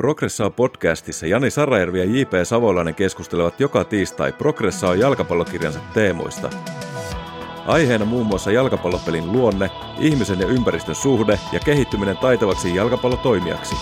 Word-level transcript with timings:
Progressa 0.00 0.50
podcastissa 0.50 1.26
Jani 1.26 1.50
Sarajärvi 1.50 1.98
ja 1.98 2.04
J.P. 2.04 2.30
Savolainen 2.44 2.94
keskustelevat 2.94 3.60
joka 3.60 3.84
tiistai 3.84 4.32
Progressa 4.32 4.94
jalkapallokirjansa 4.94 5.80
teemoista. 5.94 6.50
Aiheena 7.66 8.04
muun 8.04 8.26
muassa 8.26 8.52
jalkapallopelin 8.52 9.32
luonne, 9.32 9.70
ihmisen 9.98 10.40
ja 10.40 10.46
ympäristön 10.46 10.94
suhde 10.94 11.38
ja 11.52 11.60
kehittyminen 11.60 12.16
taitavaksi 12.16 12.74
jalkapallotoimijaksi. 12.74 13.76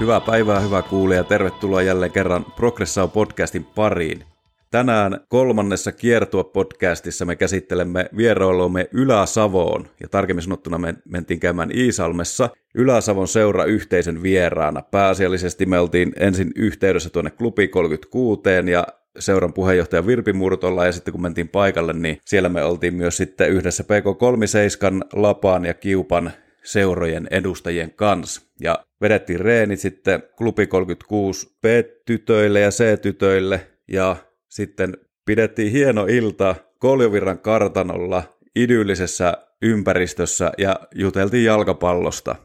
Hyvää 0.00 0.20
päivää, 0.20 0.60
hyvä 0.60 0.82
kuulija. 0.82 1.24
Tervetuloa 1.24 1.82
jälleen 1.82 2.12
kerran 2.12 2.44
Progressa 2.44 3.08
podcastin 3.08 3.64
pariin. 3.64 4.33
Tänään 4.74 5.20
kolmannessa 5.28 5.90
Kiertua-podcastissa 5.92 7.24
me 7.24 7.36
käsittelemme 7.36 8.08
vierailumme 8.16 8.88
Ylä-Savoon, 8.92 9.88
ja 10.00 10.08
tarkemmin 10.08 10.42
sanottuna 10.42 10.78
me 10.78 10.94
mentiin 11.04 11.40
käymään 11.40 11.70
Iisalmessa 11.76 12.50
Ylä-Savon 12.74 13.28
seura 13.28 13.64
yhteisen 13.64 14.22
vieraana. 14.22 14.82
Pääasiallisesti 14.82 15.66
me 15.66 15.78
oltiin 15.78 16.12
ensin 16.20 16.52
yhteydessä 16.56 17.10
tuonne 17.10 17.30
Klubi 17.30 17.68
36 17.68 18.42
ja 18.70 18.86
seuran 19.18 19.52
puheenjohtaja 19.52 20.06
Virpi 20.06 20.32
Murtolla, 20.32 20.86
ja 20.86 20.92
sitten 20.92 21.12
kun 21.12 21.22
mentiin 21.22 21.48
paikalle, 21.48 21.92
niin 21.92 22.18
siellä 22.24 22.48
me 22.48 22.64
oltiin 22.64 22.94
myös 22.94 23.16
sitten 23.16 23.50
yhdessä 23.50 23.84
PK37 23.84 25.08
Lapaan 25.12 25.64
ja 25.64 25.74
Kiupan 25.74 26.32
seurojen 26.64 27.28
edustajien 27.30 27.90
kanssa. 27.90 28.42
Ja 28.60 28.84
vedettiin 29.00 29.40
reenit 29.40 29.80
sitten 29.80 30.22
Klubi 30.36 30.66
36 30.66 31.56
B-tytöille 31.62 32.60
ja 32.60 32.70
C-tytöille, 32.70 33.66
ja 33.88 34.16
sitten 34.54 34.96
pidettiin 35.26 35.72
hieno 35.72 36.06
ilta 36.06 36.54
Koljovirran 36.78 37.38
kartanolla 37.38 38.22
idyllisessä 38.56 39.32
ympäristössä 39.62 40.52
ja 40.58 40.76
juteltiin 40.94 41.44
jalkapallosta. 41.44 42.36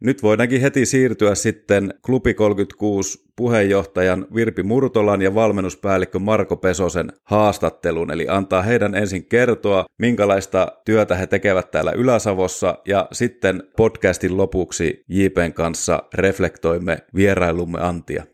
Nyt 0.00 0.22
voidaankin 0.22 0.60
heti 0.60 0.86
siirtyä 0.86 1.34
sitten 1.34 1.94
Klubi 2.06 2.34
36 2.34 3.18
puheenjohtajan 3.36 4.26
Virpi 4.34 4.62
Murtolan 4.62 5.22
ja 5.22 5.34
valmennuspäällikkö 5.34 6.18
Marko 6.18 6.56
Pesosen 6.56 7.12
haastatteluun, 7.24 8.10
eli 8.10 8.28
antaa 8.28 8.62
heidän 8.62 8.94
ensin 8.94 9.24
kertoa, 9.24 9.84
minkälaista 9.98 10.72
työtä 10.84 11.16
he 11.16 11.26
tekevät 11.26 11.70
täällä 11.70 11.92
Ylä-Savossa, 11.92 12.78
ja 12.86 13.08
sitten 13.12 13.62
podcastin 13.76 14.36
lopuksi 14.36 15.04
JPn 15.08 15.52
kanssa 15.54 16.02
reflektoimme 16.14 16.98
vierailumme 17.14 17.78
antia. 17.80 18.24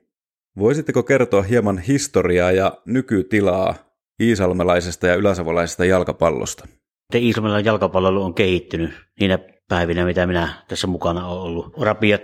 Voisitteko 0.58 1.02
kertoa 1.02 1.42
hieman 1.42 1.78
historiaa 1.78 2.52
ja 2.52 2.78
nykytilaa 2.84 3.74
iisalmelaisesta 4.22 5.06
ja 5.06 5.14
yläsavolaisesta 5.14 5.84
jalkapallosta? 5.84 6.68
Iisalmelainen 7.14 7.64
jalkapallo 7.64 8.24
on 8.24 8.34
kehittynyt 8.34 8.90
niinä 9.20 9.38
päivinä, 9.68 10.04
mitä 10.04 10.26
minä 10.26 10.48
tässä 10.68 10.86
mukana 10.86 11.26
olen 11.26 11.42
ollut. 11.42 11.78
Rapiat 11.80 12.22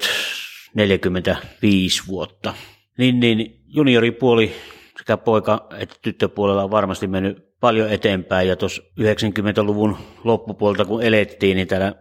45 0.75 2.03
vuotta. 2.09 2.55
Niin, 2.99 3.21
niin 3.21 3.61
junioripuoli 3.67 4.53
sekä 4.99 5.17
poika- 5.17 5.67
että 5.79 5.97
tyttöpuolella 6.03 6.65
on 6.65 6.71
varmasti 6.71 7.07
mennyt 7.07 7.59
paljon 7.61 7.91
eteenpäin. 7.91 8.49
Ja 8.49 8.57
tuossa 8.57 8.83
90-luvun 9.01 9.97
loppupuolta 10.25 10.85
kun 10.85 11.03
elettiin, 11.03 11.57
niin 11.57 11.69
täällä 11.69 11.95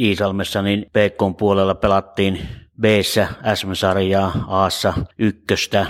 Iisalmessa, 0.00 0.62
niin 0.62 0.82
PK 0.82 1.38
puolella 1.38 1.74
pelattiin 1.74 2.40
b 2.80 2.84
SM-sarjaa, 3.54 4.44
a 4.48 4.68
ykköstä. 5.18 5.86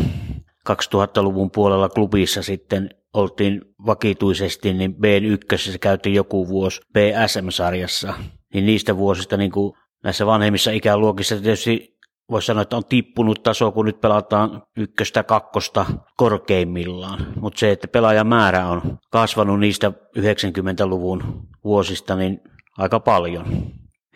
2000-luvun 0.70 1.50
puolella 1.50 1.88
klubissa 1.88 2.42
sitten 2.42 2.88
oltiin 3.14 3.60
vakituisesti, 3.86 4.74
niin 4.74 4.94
B1 4.94 5.78
käytiin 5.80 6.14
joku 6.14 6.48
vuosi 6.48 6.80
BSM-sarjassa. 6.92 8.14
Niin 8.54 8.66
niistä 8.66 8.96
vuosista 8.96 9.36
niin 9.36 9.50
kuin 9.50 9.72
näissä 10.04 10.26
vanhemmissa 10.26 10.70
ikäluokissa 10.70 11.36
tietysti 11.36 11.98
voisi 12.30 12.46
sanoa, 12.46 12.62
että 12.62 12.76
on 12.76 12.84
tippunut 12.84 13.42
taso, 13.42 13.72
kun 13.72 13.86
nyt 13.86 14.00
pelataan 14.00 14.62
ykköstä, 14.76 15.22
kakkosta 15.22 15.86
korkeimmillaan. 16.16 17.26
Mutta 17.40 17.58
se, 17.58 17.70
että 17.70 17.88
pelaajamäärä 17.88 18.66
on 18.66 18.98
kasvanut 19.10 19.60
niistä 19.60 19.92
90-luvun 20.18 21.48
vuosista, 21.64 22.16
niin 22.16 22.40
aika 22.78 23.00
paljon. 23.00 23.46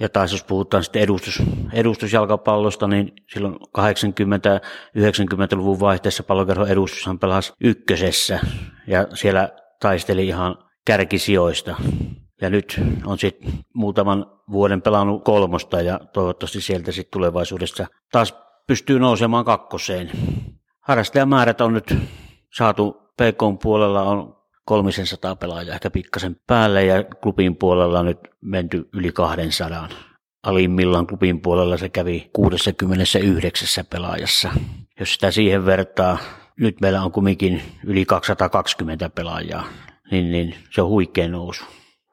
Ja 0.03 0.09
taas 0.09 0.33
jos 0.33 0.45
puhutaan 0.45 0.85
sitten 0.85 1.03
edustus, 1.03 1.43
edustusjalkapallosta, 1.73 2.89
niin 2.89 3.13
silloin 3.33 3.55
80-90-luvun 3.55 5.81
vaihteessa 5.81 6.23
pallokerhon 6.23 6.69
edustushan 6.69 7.19
pelasi 7.19 7.53
ykkösessä 7.61 8.41
ja 8.87 9.07
siellä 9.15 9.49
taisteli 9.81 10.27
ihan 10.27 10.59
kärkisijoista. 10.87 11.77
Ja 12.41 12.51
nyt 12.51 12.81
on 13.05 13.19
sitten 13.19 13.53
muutaman 13.75 14.27
vuoden 14.51 14.83
pelannut 14.83 15.25
kolmosta 15.25 15.81
ja 15.81 16.01
toivottavasti 16.13 16.61
sieltä 16.61 16.93
sitten 16.93 17.13
tulevaisuudessa 17.13 17.87
taas 18.13 18.35
pystyy 18.67 18.99
nousemaan 18.99 19.45
kakkoseen. 19.45 20.11
Harrastajamäärät 20.81 21.61
on 21.61 21.73
nyt 21.73 21.95
saatu 22.57 22.93
PK 22.93 23.63
puolella 23.63 24.03
on 24.03 24.42
300 24.65 25.37
pelaajaa 25.37 25.75
ehkä 25.75 25.91
pikkasen 25.91 26.37
päälle 26.47 26.85
ja 26.85 27.05
klubin 27.05 27.57
puolella 27.57 28.03
nyt 28.03 28.19
menty 28.41 28.89
yli 28.93 29.13
200. 29.13 29.89
Alimmillaan 30.43 31.07
klubin 31.07 31.41
puolella 31.41 31.77
se 31.77 31.89
kävi 31.89 32.31
69 32.33 33.85
pelaajassa. 33.91 34.51
Jos 35.01 35.15
sitä 35.15 35.31
siihen 35.31 35.67
vertaa, 35.67 36.19
nyt 36.61 36.81
meillä 36.81 37.03
on 37.03 37.13
kumminkin 37.13 37.63
yli 37.85 38.05
220 38.05 39.11
pelaajaa, 39.11 39.65
niin, 40.11 40.33
niin 40.33 40.55
se 40.71 40.83
on 40.83 40.89
huikea 40.89 41.29
nousu. 41.29 41.65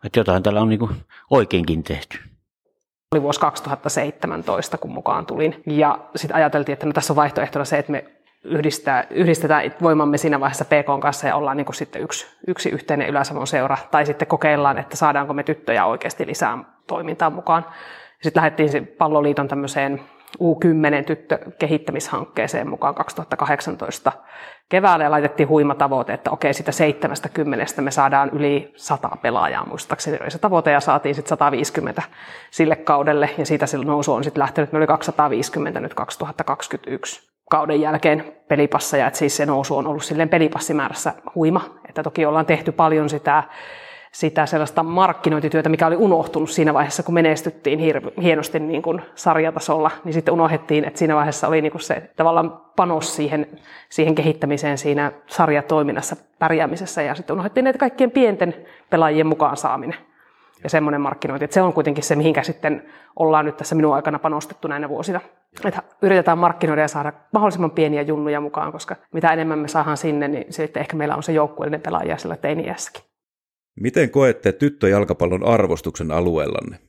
Että 0.06 0.20
jotain 0.20 0.44
täällä 0.44 0.62
on 0.62 0.70
niin 0.70 0.90
oikeinkin 1.30 1.84
tehty 1.84 2.20
oli 3.16 3.22
vuosi 3.22 3.40
2017, 3.40 4.78
kun 4.78 4.92
mukaan 4.92 5.26
tulin. 5.26 5.64
Ja 5.66 6.00
sitten 6.16 6.36
ajateltiin, 6.36 6.74
että 6.74 6.86
no 6.86 6.94
tässä 6.94 7.14
on 7.14 7.18
vaihtoehtona 7.18 7.66
se, 7.66 7.78
että 7.78 7.92
me 7.92 8.06
yhdistää, 8.44 9.04
yhdistetään 9.10 9.74
voimamme 9.82 10.18
siinä 10.18 10.40
vaiheessa 10.40 10.66
PK 10.66 11.02
kanssa 11.02 11.28
ja 11.28 11.36
ollaan 11.36 11.58
niin 11.58 11.66
kuin 11.66 11.76
sitten 11.76 12.02
yksi, 12.02 12.28
yksi 12.48 12.70
yhteinen 12.70 13.10
Ylä-Savon 13.10 13.48
seura. 13.48 13.78
Tai 13.92 14.06
sitten 14.06 14.28
kokeillaan, 14.28 14.78
että 14.78 14.98
saadaanko 14.98 15.34
me 15.34 15.44
tyttöjä 15.44 15.86
oikeasti 15.86 16.28
lisää 16.28 16.58
toimintaan 16.88 17.34
mukaan. 17.34 17.66
Sitten 18.22 18.42
lähdettiin 18.42 18.88
palloliiton 18.88 19.48
tämmöiseen 19.48 20.02
U10 20.38 21.06
tyttökehittämishankkeeseen 21.06 22.70
mukaan 22.70 22.96
2018 22.96 24.12
keväällä 24.70 25.04
ja 25.04 25.12
laitettiin 25.12 25.50
huima 25.50 25.76
tavoite, 25.76 26.14
että 26.14 26.32
okei, 26.32 26.54
sitä 26.54 26.72
70 26.72 27.82
me 27.82 27.92
saadaan 27.92 28.30
yli 28.30 28.74
100 28.76 29.10
pelaajaa, 29.22 29.66
muistaakseni 29.66 30.18
oli 30.22 30.32
se 30.32 30.40
tavoite, 30.40 30.72
ja 30.72 30.80
saatiin 30.80 31.16
sitten 31.16 31.30
150 31.30 32.02
sille 32.52 32.76
kaudelle, 32.76 33.30
ja 33.38 33.46
siitä 33.46 33.66
silloin 33.66 33.88
nousu 33.88 34.14
on 34.14 34.24
sitten 34.24 34.42
lähtenyt, 34.42 34.72
me 34.72 34.78
oli 34.78 34.88
250 34.88 35.80
nyt 35.80 35.94
2021 35.94 37.29
kauden 37.50 37.82
jälkeen 37.82 38.34
pelipassa, 38.48 38.98
ja 38.98 39.08
että 39.08 39.20
siis 39.20 39.38
se 39.38 39.46
nousu 39.46 39.78
on 39.78 39.88
ollut 39.88 40.04
silleen 40.04 40.30
pelipassimäärässä 40.30 41.14
huima, 41.36 41.62
että 41.90 42.04
toki 42.04 42.26
ollaan 42.26 42.46
tehty 42.46 42.72
paljon 42.72 43.10
sitä, 43.10 43.44
sitä 44.12 44.46
sellaista 44.46 44.84
markkinointityötä, 44.84 45.70
mikä 45.70 45.88
oli 45.88 45.96
unohtunut 45.96 46.50
siinä 46.50 46.74
vaiheessa, 46.74 47.04
kun 47.04 47.14
menestyttiin 47.14 47.80
hienosti 48.22 48.60
niin 48.60 48.82
kuin 48.82 49.02
sarjatasolla, 49.16 49.92
niin 50.04 50.14
sitten 50.14 50.34
unohdettiin, 50.34 50.86
että 50.86 51.00
siinä 51.00 51.16
vaiheessa 51.16 51.48
oli 51.48 51.62
niin 51.62 51.72
kuin 51.72 51.82
se 51.82 52.10
tavallaan 52.16 52.62
panos 52.76 53.16
siihen, 53.16 53.48
siihen 53.90 54.16
kehittämiseen 54.16 54.78
siinä 54.78 55.12
sarjatoiminnassa 55.28 56.16
pärjäämisessä, 56.40 57.02
ja 57.02 57.16
sitten 57.16 57.34
unohdettiin 57.34 57.68
että 57.68 57.80
kaikkien 57.80 58.12
pienten 58.12 58.56
pelaajien 58.90 59.28
mukaan 59.28 59.58
saaminen 59.58 60.09
ja 60.64 60.70
semmoinen 60.70 61.02
markkinointi. 61.02 61.46
Että 61.46 61.54
se 61.54 61.62
on 61.62 61.74
kuitenkin 61.74 62.04
se, 62.04 62.16
mihinkä 62.16 62.44
sitten 62.44 62.84
ollaan 63.16 63.46
nyt 63.46 63.58
tässä 63.58 63.76
minun 63.76 63.96
aikana 63.96 64.20
panostettu 64.20 64.68
näinä 64.68 64.90
vuosina. 64.90 65.22
Että 65.66 65.84
yritetään 66.02 66.38
markkinoida 66.38 66.82
ja 66.82 66.88
saada 66.88 67.14
mahdollisimman 67.34 67.72
pieniä 67.72 68.02
junnuja 68.02 68.42
mukaan, 68.42 68.72
koska 68.72 68.96
mitä 69.14 69.34
enemmän 69.34 69.60
me 69.60 69.68
saadaan 69.68 69.98
sinne, 69.98 70.28
niin 70.28 70.54
sitten 70.54 70.82
ehkä 70.82 70.98
meillä 70.98 71.16
on 71.16 71.24
se 71.24 71.32
joukkueellinen 71.32 71.82
pelaaja 71.82 72.18
sillä 72.18 72.36
teiniässäkin. 72.36 73.04
Miten 73.80 74.10
koette 74.10 74.52
tyttöjalkapallon 74.52 75.46
arvostuksen 75.46 76.12
alueellanne? 76.12 76.80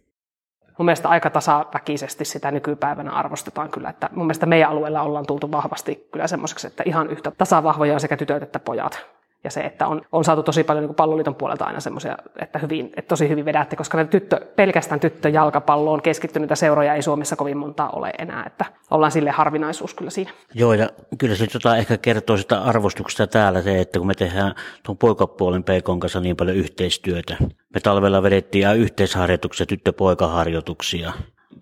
Mun 0.79 0.85
mielestä 0.85 1.09
aika 1.09 1.31
tasaväkisesti 1.31 2.25
sitä 2.25 2.51
nykypäivänä 2.51 3.11
arvostetaan 3.11 3.71
kyllä, 3.71 3.91
että 3.91 4.11
mun 4.13 4.27
mielestä 4.27 4.47
meidän 4.47 4.71
alueella 4.71 5.03
ollaan 5.03 5.27
tultu 5.27 5.53
vahvasti 5.53 6.09
kyllä 6.13 6.27
semmoiseksi, 6.27 6.67
että 6.67 6.83
ihan 6.87 7.11
yhtä 7.11 7.31
tasavahvoja 7.31 7.95
on 7.95 8.01
sekä 8.01 8.17
tytöt 8.17 8.43
että 8.43 8.59
pojat 8.59 9.07
ja 9.45 9.51
se, 9.51 9.61
että 9.61 9.87
on, 9.87 10.03
on 10.13 10.25
saatu 10.25 10.43
tosi 10.43 10.65
paljon 10.65 10.85
niin 10.87 10.95
palloliiton 10.95 11.35
puolelta 11.35 11.65
aina 11.65 11.81
semmoisia, 11.81 12.17
että, 12.39 12.59
hyvin, 12.59 12.87
että 12.87 13.09
tosi 13.09 13.29
hyvin 13.29 13.45
vedätte, 13.45 13.77
koska 13.77 14.05
tyttö, 14.05 14.41
pelkästään 14.57 15.01
tyttöjalkapalloon 15.01 16.03
keskittyneitä 16.03 16.55
seuroja 16.55 16.95
ei 16.95 17.03
Suomessa 17.03 17.37
kovin 17.37 17.57
montaa 17.57 17.91
ole 17.91 18.13
enää, 18.19 18.45
että 18.47 18.65
ollaan 18.91 19.13
sille 19.13 19.31
harvinaisuus 19.31 19.95
kyllä 19.95 20.11
siinä. 20.11 20.31
Joo, 20.55 20.75
ja 20.75 20.89
kyllä 21.19 21.35
se 21.35 21.47
tota 21.47 21.77
ehkä 21.77 21.99
kertoo 21.99 22.37
sitä 22.37 22.63
arvostuksesta 22.63 23.27
täällä 23.27 23.63
se, 23.63 23.81
että 23.81 23.99
kun 23.99 24.07
me 24.07 24.15
tehdään 24.15 24.55
tuon 24.83 24.99
poikapuolen 24.99 25.65
PK 25.65 26.01
kanssa 26.01 26.21
niin 26.21 26.37
paljon 26.37 26.57
yhteistyötä. 26.57 27.37
Me 27.75 27.81
talvella 27.83 28.23
vedettiin 28.23 28.77
yhteisharjoituksia, 28.77 29.67
tyttö-poikaharjoituksia. 29.67 31.13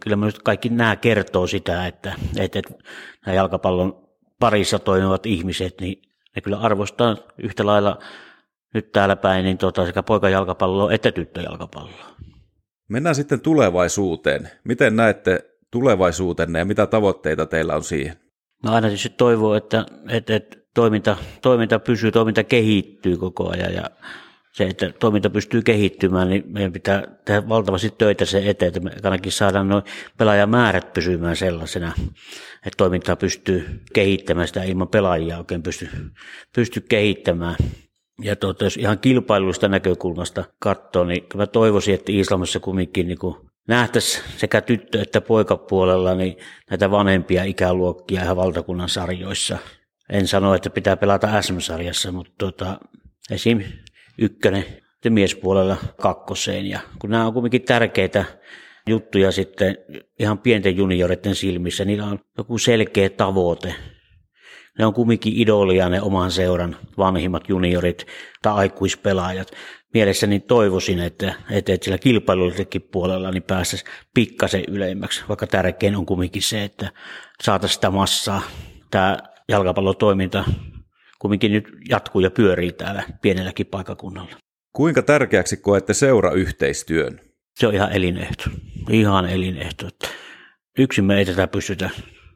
Kyllä 0.01 0.17
myös 0.17 0.39
kaikki 0.39 0.69
nämä 0.69 0.97
kertoo 0.97 1.47
sitä, 1.47 1.87
että, 1.87 2.13
että, 2.39 2.59
että 2.59 2.75
nämä 3.27 3.37
jalkapallon 3.37 4.09
parissa 4.41 4.79
toimivat 4.79 5.27
ihmiset, 5.27 5.75
niin 5.81 6.08
ne 6.37 6.43
kyllä 6.43 6.59
arvostaa 6.59 7.17
yhtä 7.39 7.67
lailla 7.67 7.99
nyt 8.75 8.93
täällä 8.93 9.17
päin 9.17 9.45
niin 9.45 9.59
tota, 9.59 9.87
sekä 9.87 10.03
poikajalkapalloa 10.03 10.93
että 10.93 11.13
tyttöjalkapalloa. 11.13 12.07
Mennään 12.89 13.15
sitten 13.15 13.41
tulevaisuuteen. 13.41 14.51
Miten 14.65 14.97
näette 14.97 15.45
tulevaisuutenne 15.71 16.59
ja 16.59 16.65
mitä 16.65 16.87
tavoitteita 16.87 17.47
teillä 17.47 17.75
on 17.75 17.85
siihen? 17.85 18.17
No 18.65 18.73
aina 18.73 18.89
tietysti 18.89 19.09
toivoo, 19.09 19.55
että, 19.55 19.87
että, 20.09 20.37
että 20.37 20.57
toiminta, 20.75 21.17
toiminta 21.43 21.79
pysyy, 21.79 22.13
toiminta 22.13 22.45
kehittyy 22.45 23.17
koko 23.17 23.51
ajan 23.51 23.75
ja 23.75 23.91
se, 24.53 24.65
että 24.65 24.93
toiminta 25.01 25.31
pystyy 25.31 25.63
kehittymään, 25.63 26.29
niin 26.29 26.45
meidän 26.47 26.73
pitää 26.73 27.03
tehdä 27.25 27.49
valtavasti 27.49 27.95
töitä 27.99 28.25
sen 28.25 28.47
eteen, 28.47 28.69
että 28.69 28.81
me 28.81 28.91
ainakin 29.03 29.33
saadaan 29.33 29.69
noin 29.69 29.83
pelaajamäärät 30.19 30.93
pysymään 30.93 31.37
sellaisena, 31.37 31.93
että 32.67 32.77
toimintaa 32.77 33.17
pystyy 33.17 33.81
kehittämään 33.95 34.49
sitä 34.49 34.63
ilman 34.63 34.89
pelaajia 34.89 35.39
oikein 35.39 35.63
pysty, 35.63 35.89
pysty 36.55 36.81
kehittämään. 36.81 37.57
Ja 38.23 38.37
tuota, 38.37 38.65
jos 38.65 38.77
ihan 38.77 38.99
kilpailuista 38.99 39.69
näkökulmasta 39.69 40.45
katsoo, 40.59 41.05
niin 41.05 41.25
mä 41.35 41.47
toivoisin, 41.47 41.95
että 41.95 42.13
Islamissa 42.13 42.61
kumminkin 42.61 43.07
niin 43.07 43.19
nähtäisiin 43.69 44.25
sekä 44.37 44.61
tyttö- 44.61 45.03
että 45.03 45.21
poikapuolella 45.21 46.15
niin 46.15 46.37
näitä 46.71 46.91
vanhempia 46.91 47.45
ikäluokkia 47.45 48.23
ihan 48.23 48.37
valtakunnan 48.37 48.89
sarjoissa. 48.89 49.59
En 50.13 50.27
sano, 50.27 50.55
että 50.55 50.71
pitää 50.71 50.97
pelata 50.97 51.43
SM-sarjassa, 51.43 52.13
mutta 52.13 52.33
tuota, 52.39 52.79
esim. 53.31 53.63
Ykkönen 54.19 54.65
ja 55.05 55.11
miespuolella 55.11 55.77
kakkoseen. 56.01 56.67
Ja 56.67 56.81
kun 56.99 57.11
nämä 57.11 57.27
on 57.27 57.33
kuitenkin 57.33 57.63
tärkeitä 57.63 58.25
juttuja 58.89 59.33
sitten 59.33 59.79
ihan 60.19 60.39
pienten 60.39 60.77
junioreiden 60.77 61.35
silmissä, 61.35 61.85
niillä 61.85 62.07
on 62.07 62.21
joku 62.39 62.59
selkeä 62.59 63.11
tavoite. 63.11 63.75
Ne 64.79 64.87
on 64.87 64.95
kumminkin 64.95 65.33
idolia 65.37 65.89
ne 65.89 66.03
oman 66.03 66.31
seuran 66.31 66.77
vanhimmat 66.99 67.49
juniorit 67.49 68.07
tai 68.43 68.55
aikuispelaajat 68.55 69.53
mielessäni 69.95 70.41
toivoisin, 70.41 70.99
että, 70.99 71.35
että, 71.51 71.73
että 71.73 71.85
sillä 71.85 71.99
kilpailullisellakin 71.99 72.83
puolella 72.83 73.31
niin 73.31 73.43
päästäisiin 73.43 73.91
pikkasen 74.15 74.65
ylemmäksi, 74.69 75.25
vaikka 75.29 75.47
tärkein 75.47 75.97
on 75.97 76.07
kumminkin 76.07 76.43
se, 76.43 76.65
että 76.65 76.91
saataisiin 77.43 77.75
sitä 77.75 77.91
massaa. 77.91 78.43
Tämä 78.91 79.19
jalkapallotoiminta 79.49 80.45
kumminkin 81.19 81.53
nyt 81.53 81.69
jatkuu 81.89 82.21
ja 82.21 82.31
pyörii 82.31 82.73
täällä 82.73 83.03
pienelläkin 83.23 83.67
paikakunnalla. 83.67 84.37
Kuinka 84.73 85.03
tärkeäksi 85.03 85.57
koette 85.57 85.95
seurayhteistyön? 85.95 87.21
Se 87.55 87.67
on 87.67 87.75
ihan 87.75 87.93
elinehto. 87.93 88.45
Ihan 88.91 89.27
elinehto. 89.27 89.89
Yksin 90.79 91.05
me 91.05 91.19
ei 91.19 91.25
tätä 91.25 91.47
pystytä 91.47 91.91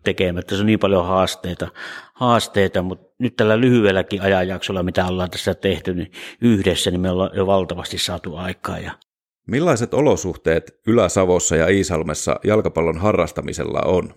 tekemättä. 0.05 0.55
Se 0.55 0.61
on 0.61 0.67
niin 0.67 0.79
paljon 0.79 1.07
haasteita, 1.07 1.69
haasteita, 2.15 2.83
mutta 2.83 3.15
nyt 3.19 3.37
tällä 3.37 3.61
lyhyelläkin 3.61 4.23
ajanjaksolla, 4.23 4.83
mitä 4.83 5.07
ollaan 5.07 5.31
tässä 5.31 5.55
tehty, 5.55 5.95
niin 5.95 6.13
yhdessä 6.41 6.91
niin 6.91 7.01
me 7.01 7.11
ollaan 7.11 7.31
jo 7.35 7.47
valtavasti 7.47 7.99
saatu 7.99 8.37
aikaa. 8.37 8.79
Ja 8.79 8.93
Millaiset 9.47 9.95
olosuhteet 9.95 10.81
Ylä-Savossa 10.87 11.57
ja 11.57 11.69
Iisalmessa 11.69 12.41
jalkapallon 12.45 12.99
harrastamisella 12.99 13.81
on? 13.85 14.15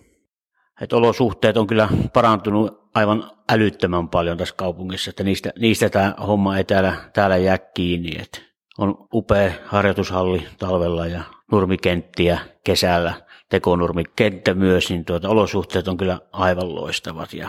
Et 0.80 0.92
olosuhteet 0.92 1.56
on 1.56 1.66
kyllä 1.66 1.88
parantunut 2.12 2.85
aivan 2.96 3.30
älyttömän 3.48 4.08
paljon 4.08 4.36
tässä 4.36 4.54
kaupungissa, 4.58 5.10
että 5.10 5.24
niistä, 5.24 5.52
niistä 5.58 5.88
tämä 5.88 6.14
homma 6.26 6.56
ei 6.56 6.64
täällä, 6.64 6.96
täällä 7.12 7.36
jää 7.36 7.58
kiinni. 7.58 8.12
Et 8.18 8.44
on 8.78 9.08
upea 9.14 9.52
harjoitushalli 9.64 10.46
talvella 10.58 11.06
ja 11.06 11.22
nurmikenttiä 11.52 12.38
kesällä 12.64 13.14
tekonurmikenttä 13.48 14.54
myös, 14.54 14.90
niin 14.90 15.04
tuota, 15.04 15.28
olosuhteet 15.28 15.88
on 15.88 15.96
kyllä 15.96 16.20
aivan 16.32 16.74
loistavat. 16.74 17.32
Ja, 17.32 17.48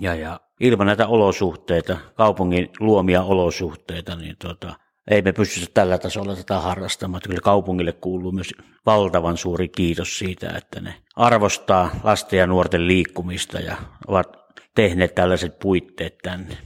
ja, 0.00 0.14
ja 0.14 0.40
ilman 0.60 0.86
näitä 0.86 1.06
olosuhteita, 1.06 1.96
kaupungin 2.14 2.68
luomia 2.80 3.22
olosuhteita, 3.22 4.16
niin 4.16 4.36
tuota, 4.42 4.74
ei 5.10 5.22
me 5.22 5.32
pystytä 5.32 5.66
tällä 5.74 5.98
tasolla 5.98 6.36
tätä 6.36 6.60
harrastamaan. 6.60 7.22
Kyllä 7.22 7.40
kaupungille 7.40 7.92
kuuluu 7.92 8.32
myös 8.32 8.54
valtavan 8.86 9.36
suuri 9.36 9.68
kiitos 9.68 10.18
siitä, 10.18 10.50
että 10.56 10.80
ne 10.80 10.94
arvostaa 11.16 11.90
lasten 12.04 12.38
ja 12.38 12.46
nuorten 12.46 12.86
liikkumista 12.86 13.60
ja 13.60 13.76
ovat 14.06 14.37
tehneet 14.78 15.14
tällaiset 15.14 15.58
puitteet 15.58 16.18
tänne. 16.18 16.56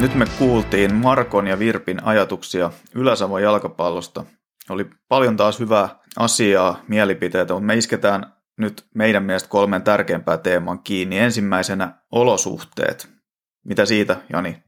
Nyt 0.00 0.14
me 0.14 0.26
kuultiin 0.38 0.94
Markon 0.94 1.46
ja 1.46 1.58
Virpin 1.58 2.04
ajatuksia 2.04 2.70
Ylä-Savon 2.94 3.42
jalkapallosta. 3.42 4.24
Oli 4.68 4.86
paljon 5.08 5.36
taas 5.36 5.60
hyvää 5.60 5.88
asiaa, 6.16 6.82
mielipiteitä, 6.88 7.54
mutta 7.54 7.66
me 7.66 7.74
isketään 7.74 8.32
nyt 8.58 8.86
meidän 8.94 9.22
mielestä 9.22 9.48
kolmen 9.48 9.82
tärkeimpää 9.82 10.38
teeman 10.38 10.82
kiinni. 10.82 11.18
Ensimmäisenä 11.18 11.94
olosuhteet. 12.12 13.08
Mitä 13.64 13.86
siitä, 13.86 14.16
Jani? 14.32 14.62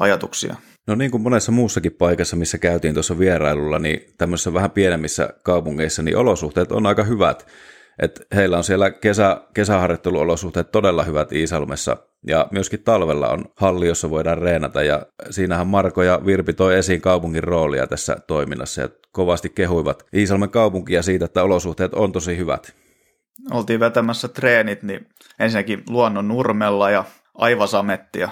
Ajatuksia? 0.00 0.56
No 0.86 0.94
niin 0.94 1.10
kuin 1.10 1.22
monessa 1.22 1.52
muussakin 1.52 1.92
paikassa, 1.92 2.36
missä 2.36 2.58
käytiin 2.58 2.94
tuossa 2.94 3.18
vierailulla, 3.18 3.78
niin 3.78 4.14
tämmöisissä 4.18 4.54
vähän 4.54 4.70
pienemmissä 4.70 5.34
kaupungeissa, 5.42 6.02
niin 6.02 6.16
olosuhteet 6.16 6.72
on 6.72 6.86
aika 6.86 7.04
hyvät. 7.04 7.46
Et 7.98 8.26
heillä 8.34 8.56
on 8.56 8.64
siellä 8.64 8.90
kesä, 8.90 9.40
kesäharjoitteluolosuhteet 9.54 10.70
todella 10.70 11.02
hyvät 11.02 11.32
Iisalmessa 11.32 11.96
ja 12.26 12.48
myöskin 12.50 12.82
talvella 12.82 13.28
on 13.28 13.44
halli, 13.56 13.86
jossa 13.86 14.10
voidaan 14.10 14.38
reenata 14.38 14.82
ja 14.82 15.02
siinähän 15.30 15.66
Marko 15.66 16.02
ja 16.02 16.20
Virpi 16.26 16.52
toi 16.52 16.74
esiin 16.74 17.00
kaupungin 17.00 17.44
roolia 17.44 17.86
tässä 17.86 18.16
toiminnassa 18.26 18.80
ja 18.80 18.88
kovasti 19.12 19.48
kehuivat 19.48 20.06
Iisalmen 20.14 20.50
kaupunkia 20.50 21.02
siitä, 21.02 21.24
että 21.24 21.42
olosuhteet 21.42 21.94
on 21.94 22.12
tosi 22.12 22.36
hyvät. 22.36 22.74
Oltiin 23.50 23.80
vetämässä 23.80 24.28
treenit, 24.28 24.82
niin 24.82 25.06
ensinnäkin 25.38 25.82
luonnon 25.88 26.28
nurmella 26.28 26.90
ja 26.90 27.04
aivasamettia. 27.34 28.28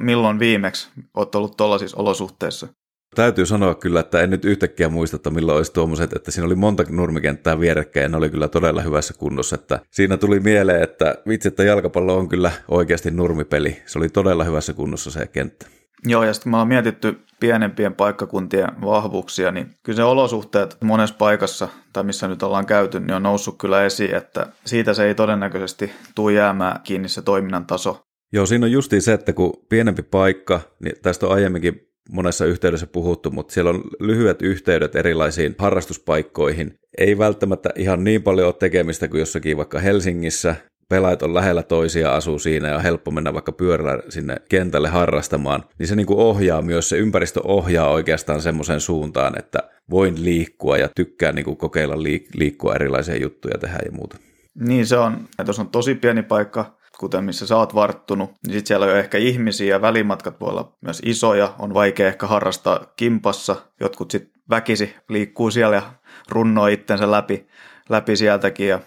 Milloin 0.00 0.38
viimeksi 0.38 0.88
olet 1.14 1.34
ollut 1.34 1.56
tuollaisissa 1.56 1.96
olosuhteissa? 1.96 2.68
Täytyy 3.14 3.46
sanoa 3.46 3.74
kyllä, 3.74 4.00
että 4.00 4.20
en 4.20 4.30
nyt 4.30 4.44
yhtäkkiä 4.44 4.88
muista, 4.88 5.16
että 5.16 5.30
milloin 5.30 5.56
olisi 5.56 5.72
tuommoiset, 5.72 6.12
että 6.12 6.30
siinä 6.30 6.46
oli 6.46 6.54
monta 6.54 6.84
nurmikenttää 6.88 7.60
vierekkäin 7.60 8.02
ja 8.02 8.08
ne 8.08 8.16
oli 8.16 8.30
kyllä 8.30 8.48
todella 8.48 8.82
hyvässä 8.82 9.14
kunnossa. 9.18 9.54
Että 9.54 9.78
siinä 9.90 10.16
tuli 10.16 10.40
mieleen, 10.40 10.82
että 10.82 11.14
vitsi, 11.28 11.48
että 11.48 11.64
jalkapallo 11.64 12.18
on 12.18 12.28
kyllä 12.28 12.52
oikeasti 12.68 13.10
nurmipeli. 13.10 13.82
Se 13.86 13.98
oli 13.98 14.08
todella 14.08 14.44
hyvässä 14.44 14.72
kunnossa 14.72 15.10
se 15.10 15.26
kenttä. 15.26 15.66
Joo, 16.04 16.24
ja 16.24 16.34
sitten 16.34 16.50
me 16.50 16.56
ollaan 16.56 16.68
mietitty 16.68 17.20
pienempien 17.40 17.94
paikkakuntien 17.94 18.68
vahvuuksia, 18.80 19.50
niin 19.50 19.70
kyllä 19.82 19.96
se 19.96 20.04
olosuhteet 20.04 20.76
monessa 20.84 21.16
paikassa, 21.18 21.68
tai 21.92 22.04
missä 22.04 22.28
nyt 22.28 22.42
ollaan 22.42 22.66
käyty, 22.66 23.00
niin 23.00 23.14
on 23.14 23.22
noussut 23.22 23.58
kyllä 23.58 23.84
esiin, 23.84 24.14
että 24.14 24.46
siitä 24.64 24.94
se 24.94 25.04
ei 25.04 25.14
todennäköisesti 25.14 25.92
tule 26.14 26.32
jäämään 26.32 26.80
kiinni 26.84 27.08
se 27.08 27.22
toiminnan 27.22 27.66
taso. 27.66 28.06
Joo, 28.32 28.46
siinä 28.46 28.66
on 28.66 28.72
justiin 28.72 29.02
se, 29.02 29.12
että 29.12 29.32
kun 29.32 29.52
pienempi 29.68 30.02
paikka, 30.02 30.60
niin 30.80 30.96
tästä 31.02 31.26
on 31.26 31.32
aiemminkin 31.32 31.86
monessa 32.10 32.44
yhteydessä 32.44 32.86
puhuttu, 32.86 33.30
mutta 33.30 33.54
siellä 33.54 33.70
on 33.70 33.82
lyhyet 34.00 34.42
yhteydet 34.42 34.96
erilaisiin 34.96 35.54
harrastuspaikkoihin. 35.58 36.74
Ei 36.98 37.18
välttämättä 37.18 37.70
ihan 37.76 38.04
niin 38.04 38.22
paljon 38.22 38.46
ole 38.46 38.54
tekemistä 38.58 39.08
kuin 39.08 39.18
jossakin 39.18 39.56
vaikka 39.56 39.78
Helsingissä. 39.78 40.56
Pelaajat 40.88 41.22
on 41.22 41.34
lähellä 41.34 41.62
toisia, 41.62 42.14
asuu 42.14 42.38
siinä 42.38 42.68
ja 42.68 42.76
on 42.76 42.82
helppo 42.82 43.10
mennä 43.10 43.34
vaikka 43.34 43.52
pyörällä 43.52 44.02
sinne 44.08 44.36
kentälle 44.48 44.88
harrastamaan. 44.88 45.64
Niin 45.78 45.86
se 45.86 45.96
niin 45.96 46.06
kuin 46.06 46.18
ohjaa 46.18 46.62
myös, 46.62 46.88
se 46.88 46.98
ympäristö 46.98 47.40
ohjaa 47.44 47.90
oikeastaan 47.90 48.40
semmoiseen 48.40 48.80
suuntaan, 48.80 49.38
että 49.38 49.58
voin 49.90 50.24
liikkua 50.24 50.76
ja 50.76 50.88
tykkään 50.96 51.34
niin 51.34 51.44
kuin 51.44 51.56
kokeilla 51.56 51.94
liik- 51.94 52.30
liikkua 52.34 52.74
erilaisia 52.74 53.16
juttuja 53.16 53.58
tehdä 53.58 53.78
ja 53.84 53.92
muuta. 53.92 54.16
Niin 54.54 54.86
se 54.86 54.96
on, 54.96 55.14
että 55.38 55.50
jos 55.50 55.58
on 55.58 55.68
tosi 55.68 55.94
pieni 55.94 56.22
paikka, 56.22 56.76
kuten 57.00 57.24
missä 57.24 57.46
sä 57.46 57.56
oot 57.56 57.74
varttunut, 57.74 58.30
niin 58.30 58.52
sitten 58.52 58.66
siellä 58.66 58.86
on 58.86 58.96
ehkä 58.96 59.18
ihmisiä 59.18 59.74
ja 59.74 59.80
välimatkat 59.80 60.40
voi 60.40 60.50
olla 60.50 60.72
myös 60.80 61.02
isoja, 61.04 61.54
on 61.58 61.74
vaikea 61.74 62.08
ehkä 62.08 62.26
harrastaa 62.26 62.92
kimpassa, 62.96 63.56
jotkut 63.80 64.10
sitten 64.10 64.32
väkisi 64.50 64.96
liikkuu 65.08 65.50
siellä 65.50 65.76
ja 65.76 65.82
runnoo 66.28 66.66
itsensä 66.66 67.10
läpi, 67.10 67.46
läpi 67.88 68.16
sieltäkin 68.16 68.68
ja 68.68 68.80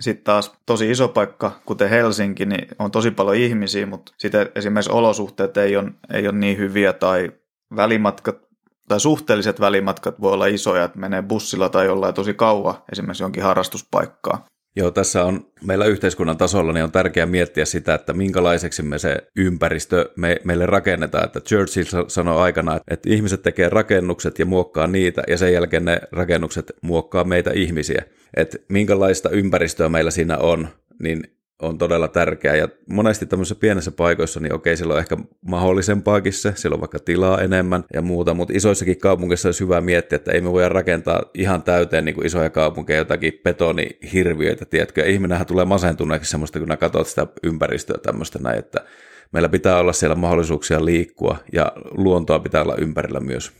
sitten 0.00 0.24
taas 0.24 0.52
tosi 0.66 0.90
iso 0.90 1.08
paikka, 1.08 1.60
kuten 1.66 1.90
Helsinki, 1.90 2.46
niin 2.46 2.68
on 2.78 2.90
tosi 2.90 3.10
paljon 3.10 3.36
ihmisiä, 3.36 3.86
mutta 3.86 4.12
sitten 4.18 4.50
esimerkiksi 4.54 4.92
olosuhteet 4.92 5.56
ei 5.56 5.76
ole, 5.76 5.92
ei 6.12 6.28
ole 6.28 6.38
niin 6.38 6.58
hyviä 6.58 6.92
tai 6.92 7.32
välimatkat 7.76 8.48
tai 8.88 9.00
suhteelliset 9.00 9.60
välimatkat 9.60 10.20
voi 10.20 10.32
olla 10.32 10.46
isoja, 10.46 10.84
että 10.84 10.98
menee 10.98 11.22
bussilla 11.22 11.68
tai 11.68 11.86
jollain 11.86 12.14
tosi 12.14 12.34
kauan 12.34 12.74
esimerkiksi 12.92 13.22
jonkin 13.22 13.42
harrastuspaikkaa. 13.42 14.46
Joo, 14.78 14.90
tässä 14.90 15.24
on 15.24 15.46
meillä 15.64 15.84
yhteiskunnan 15.84 16.36
tasolla 16.36 16.72
niin 16.72 16.84
on 16.84 16.92
tärkeää 16.92 17.26
miettiä 17.26 17.64
sitä, 17.64 17.94
että 17.94 18.12
minkälaiseksi 18.12 18.82
me 18.82 18.98
se 18.98 19.16
ympäristö 19.36 20.10
me, 20.16 20.36
meille 20.44 20.66
rakennetaan. 20.66 21.24
Että 21.24 21.40
Churchill 21.40 22.04
sanoi 22.08 22.42
aikana, 22.42 22.80
että 22.90 23.10
ihmiset 23.10 23.42
tekee 23.42 23.68
rakennukset 23.68 24.38
ja 24.38 24.46
muokkaa 24.46 24.86
niitä, 24.86 25.22
ja 25.28 25.36
sen 25.36 25.52
jälkeen 25.52 25.84
ne 25.84 26.00
rakennukset 26.12 26.72
muokkaa 26.82 27.24
meitä 27.24 27.50
ihmisiä. 27.54 28.02
Että 28.36 28.58
minkälaista 28.68 29.30
ympäristöä 29.30 29.88
meillä 29.88 30.10
siinä 30.10 30.38
on, 30.38 30.68
niin 30.98 31.37
on 31.62 31.78
todella 31.78 32.08
tärkeää. 32.08 32.56
Ja 32.56 32.68
monesti 32.90 33.26
tämmöisissä 33.26 33.60
pienessä 33.60 33.90
paikoissa, 33.90 34.40
niin 34.40 34.54
okei, 34.54 34.76
siellä 34.76 34.94
on 34.94 35.00
ehkä 35.00 35.16
mahdollisempaakin 35.40 36.32
se, 36.32 36.52
siellä 36.56 36.74
on 36.74 36.80
vaikka 36.80 36.98
tilaa 36.98 37.40
enemmän 37.40 37.84
ja 37.94 38.02
muuta, 38.02 38.34
mutta 38.34 38.54
isoissakin 38.56 38.98
kaupungeissa 38.98 39.48
olisi 39.48 39.64
hyvä 39.64 39.80
miettiä, 39.80 40.16
että 40.16 40.32
ei 40.32 40.40
me 40.40 40.52
voida 40.52 40.68
rakentaa 40.68 41.22
ihan 41.34 41.62
täyteen 41.62 42.04
niin 42.04 42.14
kuin 42.14 42.26
isoja 42.26 42.50
kaupunkeja, 42.50 42.98
jotakin 42.98 43.40
betonihirviöitä, 43.44 44.64
tiedätkö, 44.64 45.04
ihminenhän 45.06 45.46
tulee 45.46 45.64
masentuneeksi 45.64 46.30
semmoista, 46.30 46.58
kun 46.58 46.78
katsot 46.80 47.06
sitä 47.06 47.26
ympäristöä 47.42 47.98
tämmöistä 48.02 48.38
näin, 48.42 48.58
että 48.58 48.84
meillä 49.32 49.48
pitää 49.48 49.78
olla 49.78 49.92
siellä 49.92 50.16
mahdollisuuksia 50.16 50.84
liikkua 50.84 51.38
ja 51.52 51.72
luontoa 51.90 52.38
pitää 52.38 52.62
olla 52.62 52.76
ympärillä 52.76 53.20
myös. 53.20 53.52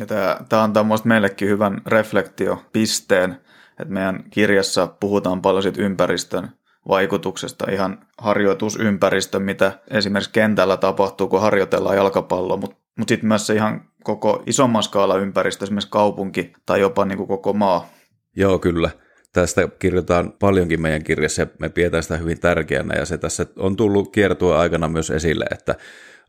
Ja 0.00 0.06
tämä, 0.06 0.40
tämä 0.48 0.62
antaa 0.62 0.86
meillekin 1.04 1.48
hyvän 1.48 1.82
reflektiopisteen, 1.86 3.36
että 3.80 3.94
meidän 3.94 4.24
kirjassa 4.30 4.86
puhutaan 4.86 5.42
paljon 5.42 5.62
siitä 5.62 5.82
ympäristön 5.82 6.48
vaikutuksesta, 6.88 7.70
ihan 7.70 8.06
harjoitusympäristö, 8.18 9.40
mitä 9.40 9.72
esimerkiksi 9.90 10.32
kentällä 10.32 10.76
tapahtuu, 10.76 11.28
kun 11.28 11.40
harjoitellaan 11.40 11.96
jalkapalloa, 11.96 12.56
mutta 12.56 12.76
mut 12.98 13.08
sitten 13.08 13.28
myös 13.28 13.46
se 13.46 13.54
ihan 13.54 13.88
koko 14.04 14.42
isomman 14.46 14.82
skaala 14.82 15.18
ympäristö, 15.18 15.64
esimerkiksi 15.64 15.90
kaupunki 15.90 16.52
tai 16.66 16.80
jopa 16.80 17.04
niin 17.04 17.18
kuin 17.18 17.28
koko 17.28 17.52
maa. 17.52 17.88
Joo, 18.36 18.58
kyllä. 18.58 18.90
Tästä 19.32 19.68
kirjoitetaan 19.78 20.32
paljonkin 20.32 20.82
meidän 20.82 21.04
kirjassa 21.04 21.42
ja 21.42 21.46
me 21.58 21.68
pidetään 21.68 22.02
sitä 22.02 22.16
hyvin 22.16 22.40
tärkeänä 22.40 22.94
ja 22.98 23.04
se 23.04 23.18
tässä 23.18 23.46
on 23.58 23.76
tullut 23.76 24.12
kiertua 24.12 24.58
aikana 24.60 24.88
myös 24.88 25.10
esille, 25.10 25.44
että 25.50 25.74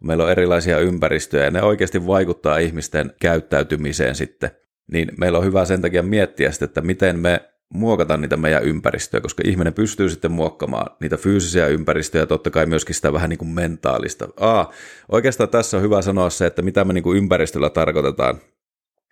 meillä 0.03 0.23
on 0.23 0.31
erilaisia 0.31 0.79
ympäristöjä 0.79 1.43
ja 1.43 1.51
ne 1.51 1.61
oikeasti 1.61 2.07
vaikuttaa 2.07 2.57
ihmisten 2.57 3.13
käyttäytymiseen 3.21 4.15
sitten. 4.15 4.51
Niin 4.91 5.11
meillä 5.17 5.37
on 5.37 5.45
hyvä 5.45 5.65
sen 5.65 5.81
takia 5.81 6.03
miettiä 6.03 6.51
sitten, 6.51 6.65
että 6.65 6.81
miten 6.81 7.19
me 7.19 7.41
muokata 7.75 8.17
niitä 8.17 8.37
meidän 8.37 8.63
ympäristöjä, 8.63 9.21
koska 9.21 9.43
ihminen 9.45 9.73
pystyy 9.73 10.09
sitten 10.09 10.31
muokkaamaan 10.31 10.95
niitä 10.99 11.17
fyysisiä 11.17 11.67
ympäristöjä 11.67 12.21
ja 12.21 12.25
totta 12.25 12.49
kai 12.49 12.65
myöskin 12.65 12.95
sitä 12.95 13.13
vähän 13.13 13.29
niin 13.29 13.37
kuin 13.37 13.49
mentaalista. 13.49 14.27
Aa, 14.39 14.71
oikeastaan 15.11 15.49
tässä 15.49 15.77
on 15.77 15.83
hyvä 15.83 16.01
sanoa 16.01 16.29
se, 16.29 16.45
että 16.45 16.61
mitä 16.61 16.85
me 16.85 16.93
niin 16.93 17.03
kuin 17.03 17.17
ympäristöllä 17.17 17.69
tarkoitetaan. 17.69 18.39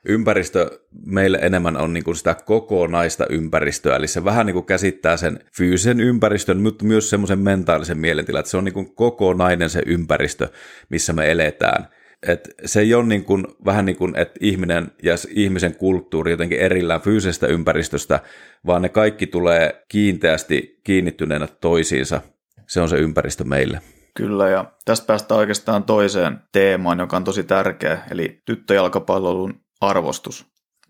Ympäristö 0.05 0.79
meille 1.05 1.39
enemmän 1.41 1.77
on 1.77 1.93
niin 1.93 2.03
kuin 2.03 2.15
sitä 2.15 2.35
kokonaista 2.45 3.25
ympäristöä, 3.29 3.95
eli 3.95 4.07
se 4.07 4.25
vähän 4.25 4.45
niin 4.45 4.53
kuin 4.53 4.65
käsittää 4.65 5.17
sen 5.17 5.39
fyysisen 5.57 5.99
ympäristön, 5.99 6.61
mutta 6.61 6.85
myös 6.85 7.09
semmoisen 7.09 7.39
mentaalisen 7.39 7.97
mielentilan, 7.97 8.39
että 8.39 8.49
se 8.49 8.57
on 8.57 8.63
niin 8.63 8.73
kuin 8.73 8.95
kokonainen 8.95 9.69
se 9.69 9.81
ympäristö, 9.85 10.49
missä 10.89 11.13
me 11.13 11.31
eletään– 11.31 11.87
et 12.27 12.49
se 12.65 12.79
ei 12.79 12.93
ole 12.93 13.05
niin 13.05 13.25
kuin, 13.25 13.47
vähän 13.65 13.85
niin 13.85 13.95
kuin, 13.95 14.15
että 14.15 14.39
ihminen 14.39 14.91
ja 15.03 15.15
ihmisen 15.29 15.75
kulttuuri 15.75 16.31
jotenkin 16.31 16.59
erillään 16.59 17.01
fyysisestä 17.01 17.47
ympäristöstä, 17.47 18.19
vaan 18.65 18.81
ne 18.81 18.89
kaikki 18.89 19.27
tulee 19.27 19.83
kiinteästi 19.89 20.79
kiinnittyneenä 20.83 21.47
toisiinsa. 21.47 22.21
Se 22.67 22.81
on 22.81 22.89
se 22.89 22.95
ympäristö 22.95 23.43
meille. 23.43 23.81
Kyllä, 24.15 24.49
ja 24.49 24.71
tästä 24.85 25.07
päästään 25.07 25.39
oikeastaan 25.39 25.83
toiseen 25.83 26.39
teemaan, 26.51 26.99
joka 26.99 27.17
on 27.17 27.23
tosi 27.23 27.43
tärkeä, 27.43 27.97
eli 28.11 28.41
tyttöjalkapallon 28.45 29.53
arvostus. 29.81 30.45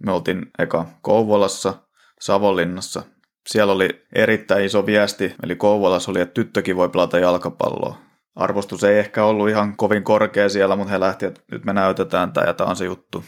Me 0.06 0.12
oltiin 0.12 0.46
eka 0.60 0.86
Kouvolassa, 1.02 1.74
Savonlinnassa. 2.20 3.04
Siellä 3.48 3.74
oli 3.74 3.90
erittäin 4.16 4.66
iso 4.66 4.86
viesti, 4.86 5.36
eli 5.44 5.56
Kouvolassa 5.56 6.12
oli, 6.12 6.22
että 6.22 6.34
tyttökin 6.34 6.76
voi 6.76 6.90
pelata 6.90 7.20
jalkapalloa 7.20 8.13
arvostus 8.36 8.84
ei 8.84 9.00
ehkä 9.00 9.26
ollut 9.26 9.50
ihan 9.50 9.78
kovin 9.78 10.04
korkea 10.04 10.50
siellä, 10.50 10.76
mutta 10.76 10.92
he 10.92 11.00
lähti, 11.00 11.26
että 11.26 11.42
nyt 11.52 11.66
me 11.66 11.74
näytetään 11.74 12.34
tämä 12.34 12.48
ja 12.48 12.54
tämä 12.54 12.70
on 12.70 12.76
se 12.76 12.86
juttu. 12.86 13.24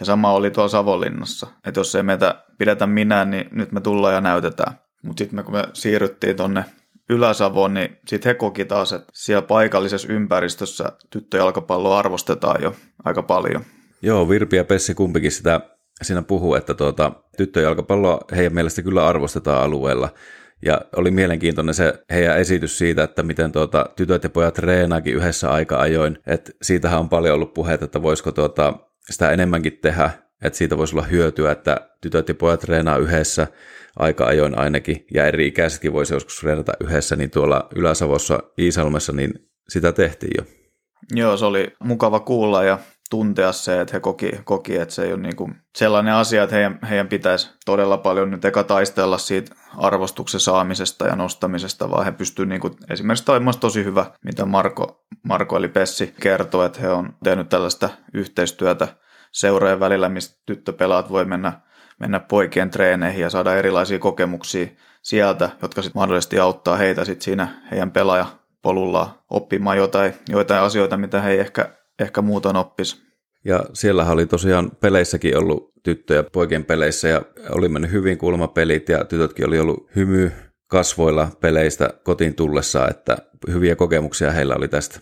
Ja 0.00 0.06
sama 0.06 0.32
oli 0.32 0.50
tuolla 0.50 0.68
Savonlinnassa, 0.68 1.46
että 1.66 1.80
jos 1.80 1.94
ei 1.94 2.02
meitä 2.02 2.44
pidetä 2.58 2.86
minä, 2.86 3.24
niin 3.24 3.48
nyt 3.52 3.72
me 3.72 3.80
tullaan 3.80 4.14
ja 4.14 4.20
näytetään. 4.20 4.72
Mutta 5.02 5.18
sitten 5.18 5.44
kun 5.44 5.54
me 5.54 5.64
siirryttiin 5.72 6.36
tonne 6.36 6.64
Ylä-Savoon, 7.10 7.74
niin 7.74 7.96
sitten 8.08 8.30
he 8.30 8.34
koki 8.34 8.64
taas, 8.64 8.92
että 8.92 9.08
siellä 9.12 9.42
paikallisessa 9.42 10.12
ympäristössä 10.12 10.92
tyttöjalkapalloa 11.10 11.98
arvostetaan 11.98 12.62
jo 12.62 12.74
aika 13.04 13.22
paljon. 13.22 13.64
Joo, 14.02 14.28
Virpi 14.28 14.56
ja 14.56 14.64
Pessi 14.64 14.94
kumpikin 14.94 15.32
sitä 15.32 15.60
siinä 16.02 16.22
puhuu, 16.22 16.54
että 16.54 16.74
tuota, 16.74 17.12
tyttöjalkapalloa 17.36 18.20
heidän 18.36 18.54
mielestä 18.54 18.82
kyllä 18.82 19.06
arvostetaan 19.06 19.62
alueella. 19.62 20.08
Ja 20.62 20.80
oli 20.96 21.10
mielenkiintoinen 21.10 21.74
se 21.74 21.94
heidän 22.10 22.38
esitys 22.38 22.78
siitä, 22.78 23.02
että 23.02 23.22
miten 23.22 23.52
tuota, 23.52 23.86
tytöt 23.96 24.24
ja 24.24 24.30
pojat 24.30 24.54
treenaakin 24.54 25.14
yhdessä 25.14 25.50
aika 25.50 25.80
ajoin. 25.80 26.18
Et 26.26 26.56
siitähän 26.62 27.00
on 27.00 27.08
paljon 27.08 27.34
ollut 27.34 27.54
puhetta, 27.54 27.84
että 27.84 28.02
voisiko 28.02 28.32
tuota, 28.32 28.74
sitä 29.10 29.30
enemmänkin 29.30 29.78
tehdä, 29.82 30.10
että 30.42 30.56
siitä 30.56 30.78
voisi 30.78 30.96
olla 30.96 31.06
hyötyä, 31.06 31.52
että 31.52 31.90
tytöt 32.00 32.28
ja 32.28 32.34
pojat 32.34 32.60
treenaa 32.60 32.96
yhdessä 32.96 33.46
aika 33.96 34.24
ajoin 34.26 34.58
ainakin, 34.58 35.06
ja 35.14 35.26
eri 35.26 35.46
ikäisetkin 35.46 35.92
voisi 35.92 36.14
joskus 36.14 36.40
treenata 36.40 36.72
yhdessä, 36.80 37.16
niin 37.16 37.30
tuolla 37.30 37.68
Ylä-Savossa 37.76 38.42
Iisalmessa, 38.58 39.12
niin 39.12 39.32
sitä 39.68 39.92
tehtiin 39.92 40.32
jo. 40.38 40.44
Joo, 41.14 41.36
se 41.36 41.44
oli 41.44 41.72
mukava 41.84 42.20
kuulla 42.20 42.64
ja 42.64 42.78
tuntea 43.12 43.52
se, 43.52 43.80
että 43.80 43.96
he 43.96 44.00
koki, 44.00 44.30
koki 44.44 44.76
että 44.76 44.94
se 44.94 45.04
ei 45.04 45.12
ole 45.12 45.20
niin 45.20 45.36
kuin 45.36 45.54
sellainen 45.76 46.14
asia, 46.14 46.42
että 46.42 46.54
heidän, 46.56 46.78
heidän 46.88 47.08
pitäisi 47.08 47.50
todella 47.64 47.96
paljon 47.96 48.30
nyt 48.30 48.44
eka 48.44 48.64
taistella 48.64 49.18
siitä 49.18 49.54
arvostuksen 49.76 50.40
saamisesta 50.40 51.06
ja 51.06 51.16
nostamisesta, 51.16 51.90
vaan 51.90 52.04
he 52.04 52.12
pystyvät 52.12 52.48
niin 52.48 52.60
kuin, 52.60 52.74
esimerkiksi 52.90 53.24
toi 53.24 53.40
tosi 53.60 53.84
hyvä, 53.84 54.06
mitä 54.24 54.44
Marko, 54.44 55.04
Marko 55.22 55.56
eli 55.56 55.68
Pessi 55.68 56.14
kertoo, 56.20 56.64
että 56.64 56.80
he 56.80 56.88
on 56.88 57.14
tehnyt 57.24 57.48
tällaista 57.48 57.88
yhteistyötä 58.14 58.88
seurojen 59.32 59.80
välillä, 59.80 60.08
mistä 60.08 60.42
tyttöpelaat 60.46 61.10
voi 61.10 61.24
mennä, 61.24 61.52
mennä 62.00 62.20
poikien 62.20 62.70
treeneihin 62.70 63.22
ja 63.22 63.30
saada 63.30 63.54
erilaisia 63.54 63.98
kokemuksia 63.98 64.66
sieltä, 65.02 65.50
jotka 65.62 65.82
sitten 65.82 66.00
mahdollisesti 66.00 66.38
auttaa 66.38 66.76
heitä 66.76 67.04
sit 67.04 67.22
siinä 67.22 67.48
heidän 67.70 67.90
pelaajapolullaan 67.90 69.14
oppimaan 69.30 69.76
jotain, 69.76 70.14
joitain 70.28 70.62
asioita, 70.62 70.96
mitä 70.96 71.20
he 71.20 71.30
ei 71.30 71.40
ehkä 71.40 71.81
ehkä 71.98 72.22
muuton 72.22 72.56
oppis. 72.56 73.02
Ja 73.44 73.64
siellä 73.72 74.04
oli 74.04 74.26
tosiaan 74.26 74.70
peleissäkin 74.80 75.38
ollut 75.38 75.72
tyttöjä 75.82 76.22
poikien 76.22 76.64
peleissä 76.64 77.08
ja 77.08 77.22
oli 77.50 77.68
mennyt 77.68 77.92
hyvin 77.92 78.18
kuulemma 78.18 78.48
pelit 78.48 78.88
ja 78.88 79.04
tytötkin 79.04 79.46
oli 79.46 79.58
ollut 79.58 79.90
hymy 79.96 80.32
kasvoilla 80.66 81.28
peleistä 81.40 81.90
kotiin 82.04 82.34
tullessa, 82.34 82.88
että 82.88 83.16
hyviä 83.48 83.76
kokemuksia 83.76 84.32
heillä 84.32 84.54
oli 84.54 84.68
tästä. 84.68 85.00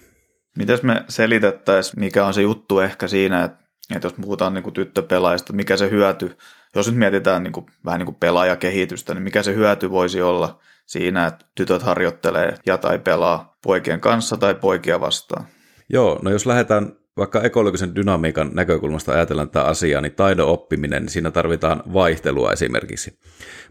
Mitäs 0.57 0.83
me 0.83 1.05
selitettäisiin, 1.09 2.01
mikä 2.01 2.27
on 2.27 2.35
se 2.35 2.43
juttu 2.43 2.81
ehkä 2.81 3.09
siinä, 3.09 3.45
että, 3.45 3.59
että 3.95 4.07
jos 4.07 4.15
puhutaan 4.21 4.55
niin 4.55 4.73
tyttöpelaajista, 4.73 5.53
mikä 5.53 5.77
se 5.77 5.91
hyöty, 5.91 6.37
jos 6.75 6.87
nyt 6.87 6.97
mietitään 6.97 7.43
niin 7.43 7.53
kuin, 7.53 7.67
vähän 7.85 7.99
niin 7.99 8.07
kuin 8.07 8.17
pelaajakehitystä, 8.21 9.15
niin 9.15 9.23
mikä 9.23 9.43
se 9.43 9.55
hyöty 9.55 9.91
voisi 9.91 10.23
olla 10.23 10.61
siinä, 10.87 11.27
että 11.27 11.47
tytöt 11.55 11.83
harjoittelee 11.83 12.55
ja 12.67 12.79
tai 12.79 12.99
pelaa 12.99 13.57
poikien 13.63 14.01
kanssa 14.01 14.37
tai 14.37 14.55
poikia 14.55 15.01
vastaan? 15.01 15.47
Joo, 15.93 16.19
no 16.23 16.31
jos 16.31 16.47
lähdetään 16.47 16.93
vaikka 17.17 17.43
ekologisen 17.43 17.95
dynamiikan 17.95 18.51
näkökulmasta 18.55 19.13
ajatellaan 19.13 19.51
tätä 19.51 19.65
asiaa, 19.65 20.01
niin 20.01 20.15
taidon 20.15 20.49
oppiminen, 20.49 21.03
niin 21.03 21.11
siinä 21.11 21.31
tarvitaan 21.31 21.83
vaihtelua 21.93 22.53
esimerkiksi. 22.53 23.19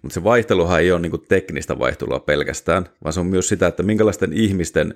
Mutta 0.02 0.14
se 0.14 0.24
vaihteluhan 0.24 0.80
ei 0.80 0.92
ole 0.92 1.00
niin 1.00 1.28
teknistä 1.28 1.80
vaihtelua 1.80 2.20
pelkästään, 2.20 2.86
vaan 3.04 3.14
se 3.14 3.20
on 3.20 3.26
myös 3.26 3.50
sitä, 3.50 3.68
että 3.68 3.84
minkälaisten 3.84 4.34
ihmisten 4.34 4.96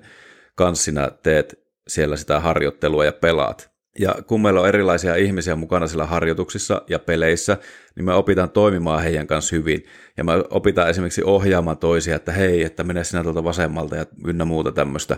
kanssa 0.54 0.84
sinä 0.84 1.10
teet 1.22 1.64
siellä 1.88 2.16
sitä 2.16 2.40
harjoittelua 2.40 3.04
ja 3.04 3.12
pelaat. 3.12 3.74
Ja 3.98 4.14
kun 4.26 4.42
meillä 4.42 4.60
on 4.60 4.68
erilaisia 4.68 5.16
ihmisiä 5.16 5.56
mukana 5.56 5.86
siellä 5.86 6.06
harjoituksissa 6.06 6.82
ja 6.88 6.98
peleissä, 6.98 7.56
niin 7.96 8.04
me 8.04 8.14
opitaan 8.14 8.50
toimimaan 8.50 9.02
heidän 9.02 9.26
kanssa 9.26 9.56
hyvin. 9.56 9.84
Ja 10.16 10.24
me 10.24 10.32
opitaan 10.50 10.90
esimerkiksi 10.90 11.22
ohjaamaan 11.24 11.78
toisia, 11.78 12.16
että 12.16 12.32
hei, 12.32 12.62
että 12.62 12.84
mene 12.84 13.04
sinä 13.04 13.22
tuolta 13.22 13.44
vasemmalta 13.44 13.96
ja 13.96 14.06
ynnä 14.26 14.44
muuta 14.44 14.72
tämmöistä 14.72 15.16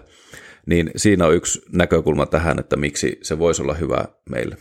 niin 0.66 0.90
siinä 0.96 1.26
on 1.26 1.34
yksi 1.34 1.62
näkökulma 1.72 2.26
tähän, 2.26 2.58
että 2.58 2.76
miksi 2.76 3.18
se 3.22 3.38
voisi 3.38 3.62
olla 3.62 3.74
hyvä 3.74 4.04
meille. 4.30 4.56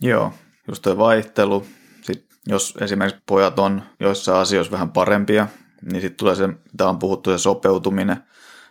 Joo, 0.00 0.32
just 0.68 0.82
tuo 0.82 0.98
vaihtelu. 0.98 1.66
Sitten 2.00 2.28
jos 2.46 2.74
esimerkiksi 2.80 3.22
pojat 3.26 3.58
on 3.58 3.82
joissain 4.00 4.38
asioissa 4.38 4.72
vähän 4.72 4.92
parempia, 4.92 5.46
niin 5.92 6.00
sitten 6.00 6.16
tulee 6.18 6.34
se, 6.34 6.46
mitä 6.46 6.88
on 6.88 6.98
puhuttu, 6.98 7.30
se 7.30 7.38
sopeutuminen. 7.38 8.16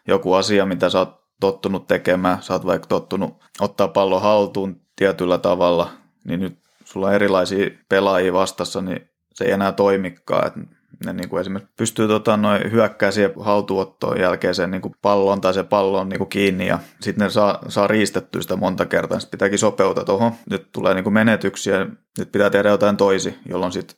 Joku 0.08 0.34
asia, 0.34 0.66
mitä 0.66 0.90
sä 0.90 1.00
oot 1.00 1.28
tottunut 1.40 1.88
tekemään, 1.88 2.44
sä 2.44 2.54
oot 2.54 2.66
vaikka 2.66 2.88
tottunut 2.88 3.44
ottaa 3.60 3.88
pallon 3.88 4.22
haltuun 4.22 4.82
tietyllä 4.96 5.38
tavalla, 5.38 5.92
niin 6.26 6.40
nyt 6.40 6.58
sulla 6.84 7.08
on 7.08 7.14
erilaisia 7.14 7.70
pelaajia 7.90 8.34
vastassa, 8.34 8.82
niin 8.82 9.10
se 9.34 9.46
ei 9.46 9.52
enää 9.52 9.72
toimikaan. 9.72 10.70
Ne 11.06 11.14
niin 11.14 11.30
kuin 11.30 11.42
esimerkiksi 11.42 11.74
pystyy 11.78 12.08
tota, 12.08 12.38
noin 12.38 12.62
siihen 13.10 13.32
haltuottoon 13.40 14.20
jälkeen 14.20 14.56
sen 14.56 14.72
niin 14.72 14.82
kuin 14.82 14.96
pallon 15.02 15.42
tai 15.42 15.54
se 15.54 15.64
pallon 15.64 16.10
niin 16.10 16.18
kuin 16.18 16.30
kiinni 16.30 16.68
ja 16.68 16.80
sitten 17.02 17.26
ne 17.26 17.30
saa, 17.30 17.60
saa 17.68 17.88
riistettyä 17.88 18.42
sitä 18.42 18.56
monta 18.56 18.86
kertaa. 18.86 19.20
Sitten 19.20 19.38
pitääkin 19.38 19.60
sopeutua 19.60 20.04
tuohon. 20.04 20.32
Nyt 20.50 20.72
tulee 20.72 20.94
niin 20.94 21.04
kuin 21.04 21.14
menetyksiä, 21.14 21.88
nyt 22.18 22.32
pitää 22.32 22.50
tehdä 22.50 22.70
jotain 22.70 22.98
toisi, 22.98 23.36
jolloin 23.50 23.72
sit, 23.72 23.98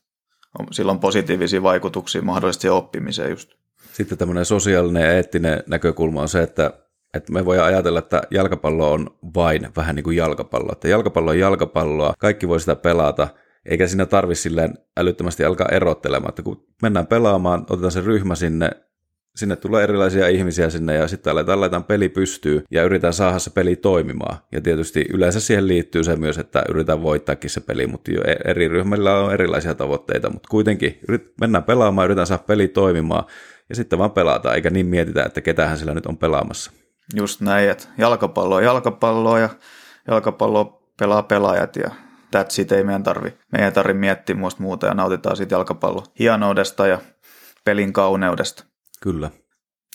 silloin 0.72 1.00
positiivisia 1.00 1.63
vaikutuksia 1.63 2.22
mahdollisesti 2.22 2.70
oppimiseen 2.70 3.29
just. 3.29 3.50
Sitten 3.94 4.18
tämmöinen 4.18 4.46
sosiaalinen 4.46 5.03
ja 5.03 5.12
eettinen 5.12 5.63
näkökulma 5.68 6.22
on 6.22 6.29
se, 6.29 6.44
että 6.44 6.74
että 7.13 7.34
me 7.34 7.46
voidaan 7.46 7.68
ajatella, 7.68 8.00
että 8.00 8.22
jalkapallo 8.32 8.94
on 8.94 9.18
vain 9.36 9.70
vähän 9.75 9.96
niin 9.96 10.03
kuin 10.03 10.18
jalkapallo. 10.18 10.72
Että 10.72 10.88
jalkapallo 10.88 11.29
on 11.32 11.39
jalkapalloa, 11.39 12.13
kaikki 12.20 12.48
voi 12.48 12.60
sitä 12.60 12.75
pelata– 12.75 13.27
eikä 13.65 13.87
siinä 13.87 14.05
tarvi 14.05 14.35
silleen 14.35 14.77
älyttömästi 14.97 15.45
alkaa 15.45 15.67
erottelemaan, 15.71 16.29
että 16.29 16.43
kun 16.43 16.65
mennään 16.81 17.07
pelaamaan, 17.07 17.65
otetaan 17.69 17.91
se 17.91 18.01
ryhmä 18.01 18.35
sinne, 18.35 18.69
sinne 19.35 19.55
tulee 19.55 19.83
erilaisia 19.83 20.27
ihmisiä 20.27 20.69
sinne 20.69 20.95
ja 20.95 21.07
sitten 21.07 21.31
aletaan, 21.31 21.57
aletaan 21.57 21.83
peli 21.83 22.09
pystyy 22.09 22.63
ja 22.71 22.83
yritetään 22.83 23.13
saada 23.13 23.39
se 23.39 23.49
peli 23.49 23.75
toimimaan. 23.75 24.37
Ja 24.51 24.61
tietysti 24.61 25.05
yleensä 25.13 25.39
siihen 25.39 25.67
liittyy 25.67 26.03
se 26.03 26.15
myös, 26.15 26.37
että 26.37 26.63
yritetään 26.69 27.03
voittaakin 27.03 27.49
se 27.49 27.61
peli, 27.61 27.87
mutta 27.87 28.11
jo 28.11 28.21
e- 28.27 28.49
eri 28.51 28.67
ryhmillä 28.67 29.19
on 29.19 29.33
erilaisia 29.33 29.75
tavoitteita, 29.75 30.29
mutta 30.29 30.47
kuitenkin 30.51 30.99
yrit, 31.07 31.33
mennään 31.41 31.63
pelaamaan, 31.63 32.05
yritetään 32.05 32.27
saada 32.27 32.43
peli 32.43 32.67
toimimaan 32.67 33.23
ja 33.69 33.75
sitten 33.75 33.99
vaan 33.99 34.11
pelataan, 34.11 34.55
eikä 34.55 34.69
niin 34.69 34.85
mietitä, 34.85 35.23
että 35.23 35.41
ketähän 35.41 35.77
sillä 35.77 35.93
nyt 35.93 36.05
on 36.05 36.17
pelaamassa. 36.17 36.71
Just 37.15 37.41
näin, 37.41 37.69
että 37.69 37.87
jalkapallo 37.97 38.55
on 38.55 38.63
jalkapalloa 38.63 39.39
ja 39.39 39.49
jalkapallo 40.07 40.83
pelaa 40.99 41.23
pelaajat 41.23 41.75
ja 41.75 41.91
that's 42.36 42.62
it, 42.62 42.71
ei 42.71 42.83
meidän 42.83 43.03
tarvi, 43.03 43.38
meidän 43.51 43.74
tarvi 43.74 43.93
miettiä 43.93 44.36
muista 44.36 44.63
muuta 44.63 44.88
ja 44.88 44.93
nautitaan 44.93 45.38
siitä 45.38 45.55
jalkapallon 45.55 46.05
hienoudesta 46.19 46.88
ja 46.88 47.00
pelin 47.65 47.93
kauneudesta. 47.93 48.63
Kyllä. 49.01 49.31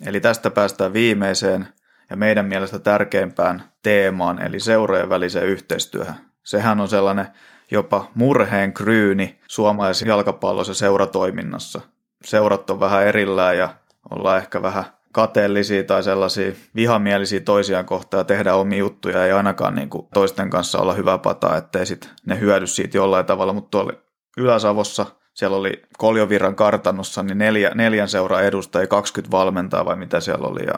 Eli 0.07 0.21
tästä 0.21 0.51
päästään 0.51 0.93
viimeiseen 0.93 1.69
ja 2.11 2.17
meidän 2.17 2.47
mielestä 2.47 2.79
tärkeimpään 2.79 3.65
teemaan, 3.83 4.43
eli 4.43 4.61
seurojen 4.61 5.09
väliseen 5.09 5.47
yhteistyöhön. 5.47 6.15
Sehän 6.43 6.81
on 6.81 6.89
sellainen 6.89 7.27
jopa 7.71 8.11
murheen 8.15 8.73
kryyni 8.73 9.41
suomalaisessa 9.49 10.09
jalkapallossa 10.09 10.75
seuratoiminnassa. 10.75 11.81
Seurat 12.25 12.71
on 12.71 12.81
vähän 12.81 13.07
erillään 13.07 13.59
ja 13.59 13.75
ollaan 14.11 14.39
ehkä 14.39 14.63
vähän 14.63 14.85
kateellisia 15.15 15.85
tai 15.85 16.03
sellaisia 16.03 16.53
vihamielisiä 16.75 17.41
toisiaan 17.41 17.85
kohtaan 17.85 18.21
ja 18.21 18.25
tehdä 18.25 18.55
omia 18.55 18.79
juttuja, 18.79 19.27
ei 19.27 19.33
ainakaan 19.33 19.75
niin 19.75 19.91
kuin 19.91 20.09
toisten 20.15 20.51
kanssa 20.51 20.79
olla 20.79 20.95
hyvä 20.95 21.19
pata, 21.19 21.57
ettei 21.57 21.87
sit 21.87 22.11
ne 22.27 22.41
hyödy 22.41 22.67
siitä 22.67 22.97
jollain 22.97 23.27
tavalla, 23.27 23.53
mutta 23.53 23.71
tuolla 23.71 23.93
Ylä-Savossa 24.39 25.07
siellä 25.35 25.57
oli 25.57 25.83
Koljovirran 25.99 26.55
kartanossa 26.55 27.23
niin 27.23 27.39
neljä, 27.39 27.71
neljän 27.75 28.09
seuraa 28.09 28.43
edustajia, 28.43 28.87
20 28.87 29.37
valmentaa 29.37 29.85
vai 29.85 29.97
mitä 29.97 30.21
siellä 30.21 30.49
oli. 30.49 30.67
Ja 30.67 30.75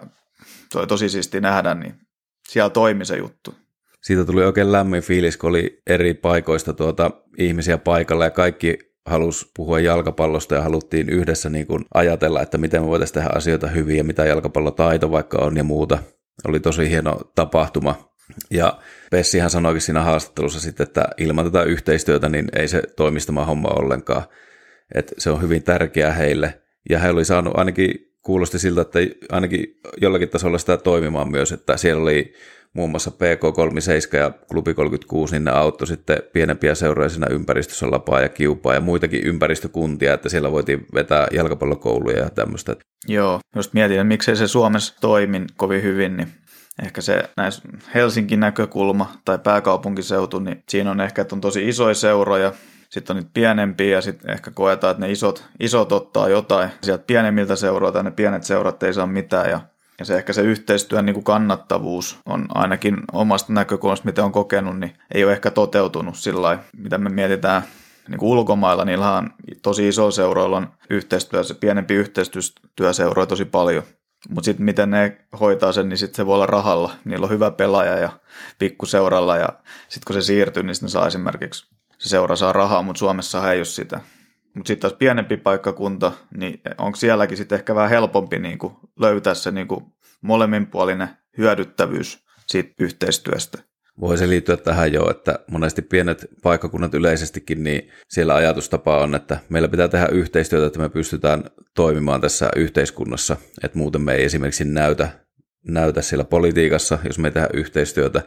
oli 0.74 0.86
tosi 0.86 1.08
siisti 1.08 1.40
nähdä, 1.40 1.74
niin 1.74 1.94
siellä 2.48 2.70
toimi 2.70 3.04
se 3.04 3.16
juttu. 3.16 3.54
Siitä 4.02 4.24
tuli 4.24 4.44
oikein 4.44 4.72
lämmin 4.72 5.02
fiilis, 5.02 5.36
kun 5.36 5.50
oli 5.50 5.82
eri 5.86 6.14
paikoista 6.14 6.72
tuota 6.72 7.10
ihmisiä 7.38 7.78
paikalla 7.78 8.24
ja 8.24 8.30
kaikki 8.30 8.78
halusi 9.06 9.50
puhua 9.56 9.80
jalkapallosta 9.80 10.54
ja 10.54 10.62
haluttiin 10.62 11.08
yhdessä 11.08 11.48
niin 11.50 11.66
kuin 11.66 11.84
ajatella, 11.94 12.42
että 12.42 12.58
miten 12.58 12.82
me 12.82 12.88
voitaisiin 12.88 13.14
tehdä 13.14 13.30
asioita 13.34 13.66
hyvin 13.66 13.96
ja 13.96 14.04
mitä 14.04 14.24
jalkapallotaito 14.24 15.10
vaikka 15.10 15.38
on 15.38 15.56
ja 15.56 15.64
muuta. 15.64 15.98
Oli 16.48 16.60
tosi 16.60 16.90
hieno 16.90 17.20
tapahtuma. 17.34 18.12
Ja 18.50 18.78
Pessihän 19.10 19.50
sanoikin 19.50 19.80
siinä 19.80 20.02
haastattelussa 20.02 20.60
sitten, 20.60 20.86
että 20.86 21.04
ilman 21.18 21.44
tätä 21.44 21.62
yhteistyötä 21.62 22.28
niin 22.28 22.48
ei 22.56 22.68
se 22.68 22.82
toimistama 22.96 23.44
homma 23.44 23.68
ollenkaan. 23.68 24.22
Että 24.94 25.12
se 25.18 25.30
on 25.30 25.42
hyvin 25.42 25.62
tärkeää 25.62 26.12
heille. 26.12 26.62
Ja 26.90 26.98
he 26.98 27.10
oli 27.10 27.24
saanut 27.24 27.58
ainakin, 27.58 27.94
kuulosti 28.22 28.58
siltä, 28.58 28.80
että 28.80 28.98
ainakin 29.30 29.66
jollakin 30.00 30.28
tasolla 30.28 30.58
sitä 30.58 30.76
toimimaan 30.76 31.30
myös, 31.30 31.52
että 31.52 31.76
siellä 31.76 32.02
oli 32.02 32.34
muun 32.72 32.90
muassa 32.90 33.10
PK37 33.10 34.16
ja 34.16 34.30
Klubi 34.30 34.74
36, 34.74 35.34
niin 35.34 35.44
ne 35.44 35.50
auttoi 35.50 35.86
sitten 35.86 36.22
pienempiä 36.32 36.74
seuroja 36.74 37.08
siinä 37.08 37.26
ympäristössä 37.30 37.90
Lapaa 37.90 38.20
ja 38.20 38.28
Kiupaa 38.28 38.74
ja 38.74 38.80
muitakin 38.80 39.26
ympäristökuntia, 39.26 40.14
että 40.14 40.28
siellä 40.28 40.52
voitiin 40.52 40.86
vetää 40.94 41.26
jalkapallokouluja 41.32 42.18
ja 42.18 42.30
tämmöistä. 42.30 42.76
Joo, 43.08 43.40
just 43.56 43.72
mietin, 43.72 43.96
että 43.96 44.04
miksei 44.04 44.36
se 44.36 44.48
Suomessa 44.48 44.94
toimi 45.00 45.44
kovin 45.56 45.82
hyvin, 45.82 46.16
niin 46.16 46.28
ehkä 46.82 47.00
se 47.00 47.30
näissä 47.36 47.62
Helsingin 47.94 48.40
näkökulma 48.40 49.12
tai 49.24 49.38
pääkaupunkiseutu, 49.38 50.38
niin 50.38 50.62
siinä 50.68 50.90
on 50.90 51.00
ehkä, 51.00 51.22
että 51.22 51.34
on 51.34 51.40
tosi 51.40 51.68
isoja 51.68 51.94
seuroja, 51.94 52.52
sitten 52.90 53.16
on 53.16 53.22
niitä 53.22 53.30
pienempiä 53.34 53.96
ja 53.96 54.00
sitten 54.00 54.30
ehkä 54.30 54.50
koetaan, 54.50 54.90
että 54.90 55.06
ne 55.06 55.12
isot, 55.12 55.44
isot 55.60 55.92
ottaa 55.92 56.28
jotain 56.28 56.70
sieltä 56.82 57.04
pienemmiltä 57.06 57.56
seuroilta 57.56 58.02
ne 58.02 58.10
pienet 58.10 58.42
seurat 58.42 58.82
ei 58.82 58.94
saa 58.94 59.06
mitään 59.06 59.50
ja 59.50 59.60
ja 59.98 60.04
se 60.04 60.16
ehkä 60.16 60.32
se 60.32 60.42
yhteistyön 60.42 61.06
niin 61.06 61.14
kuin 61.14 61.24
kannattavuus 61.24 62.18
on 62.26 62.46
ainakin 62.54 62.96
omasta 63.12 63.52
näkökulmasta, 63.52 64.06
mitä 64.06 64.24
on 64.24 64.32
kokenut, 64.32 64.78
niin 64.78 64.94
ei 65.14 65.24
ole 65.24 65.32
ehkä 65.32 65.50
toteutunut 65.50 66.16
sillä 66.16 66.42
lailla, 66.42 66.62
mitä 66.76 66.98
me 66.98 67.10
mietitään 67.10 67.62
niin 68.08 68.18
kuin 68.18 68.30
ulkomailla, 68.30 68.84
niillä 68.84 69.12
on 69.12 69.30
tosi 69.62 69.88
iso 69.88 70.10
seuroilla 70.10 70.56
on 70.56 70.68
yhteistyö, 70.90 71.44
se 71.44 71.54
pienempi 71.54 71.94
yhteistyöseuroja 71.94 73.26
tosi 73.26 73.44
paljon. 73.44 73.82
Mutta 74.28 74.44
sitten 74.44 74.64
miten 74.64 74.90
ne 74.90 75.18
hoitaa 75.40 75.72
sen, 75.72 75.88
niin 75.88 75.98
sitten 75.98 76.16
se 76.16 76.26
voi 76.26 76.34
olla 76.34 76.46
rahalla. 76.46 76.92
Niillä 77.04 77.24
on 77.24 77.30
hyvä 77.30 77.50
pelaaja 77.50 77.98
ja 77.98 78.10
pikkuseuralla 78.58 79.36
ja 79.36 79.48
sitten 79.88 80.06
kun 80.06 80.14
se 80.14 80.26
siirtyy, 80.26 80.62
niin 80.62 80.74
sitten 80.74 80.88
saa 80.88 81.06
esimerkiksi 81.06 81.66
se 81.98 82.08
seura 82.08 82.36
saa 82.36 82.52
rahaa, 82.52 82.82
mutta 82.82 82.98
Suomessa 82.98 83.52
ei 83.52 83.58
ole 83.58 83.64
sitä. 83.64 84.00
Mutta 84.56 84.68
sitten 84.68 84.90
taas 84.90 84.98
pienempi 84.98 85.36
paikkakunta, 85.36 86.12
niin 86.36 86.60
onko 86.78 86.96
sielläkin 86.96 87.36
sitten 87.36 87.56
ehkä 87.56 87.74
vähän 87.74 87.90
helpompi 87.90 88.38
niin 88.38 88.58
kuin 88.58 88.74
löytää 89.00 89.34
se 89.34 89.50
niin 89.50 89.68
kuin 89.68 89.84
molemminpuolinen 90.20 91.08
hyödyttävyys 91.38 92.24
siitä 92.46 92.74
yhteistyöstä. 92.78 93.58
Voi 94.00 94.18
se 94.18 94.28
liittyä 94.28 94.56
tähän 94.56 94.92
jo, 94.92 95.10
että 95.10 95.38
monesti 95.50 95.82
pienet 95.82 96.26
paikkakunnat 96.42 96.94
yleisestikin, 96.94 97.64
niin 97.64 97.90
siellä 98.08 98.34
ajatustapa 98.34 99.02
on, 99.02 99.14
että 99.14 99.38
meillä 99.48 99.68
pitää 99.68 99.88
tehdä 99.88 100.06
yhteistyötä, 100.06 100.66
että 100.66 100.78
me 100.78 100.88
pystytään 100.88 101.44
toimimaan 101.74 102.20
tässä 102.20 102.48
yhteiskunnassa, 102.56 103.36
että 103.64 103.78
muuten 103.78 104.02
me 104.02 104.14
ei 104.14 104.24
esimerkiksi 104.24 104.64
näytä, 104.64 105.08
näytä 105.68 106.02
siellä 106.02 106.24
politiikassa, 106.24 106.98
jos 107.04 107.18
me 107.18 107.28
ei 107.28 107.32
tehdä 107.32 107.48
yhteistyötä, 107.54 108.22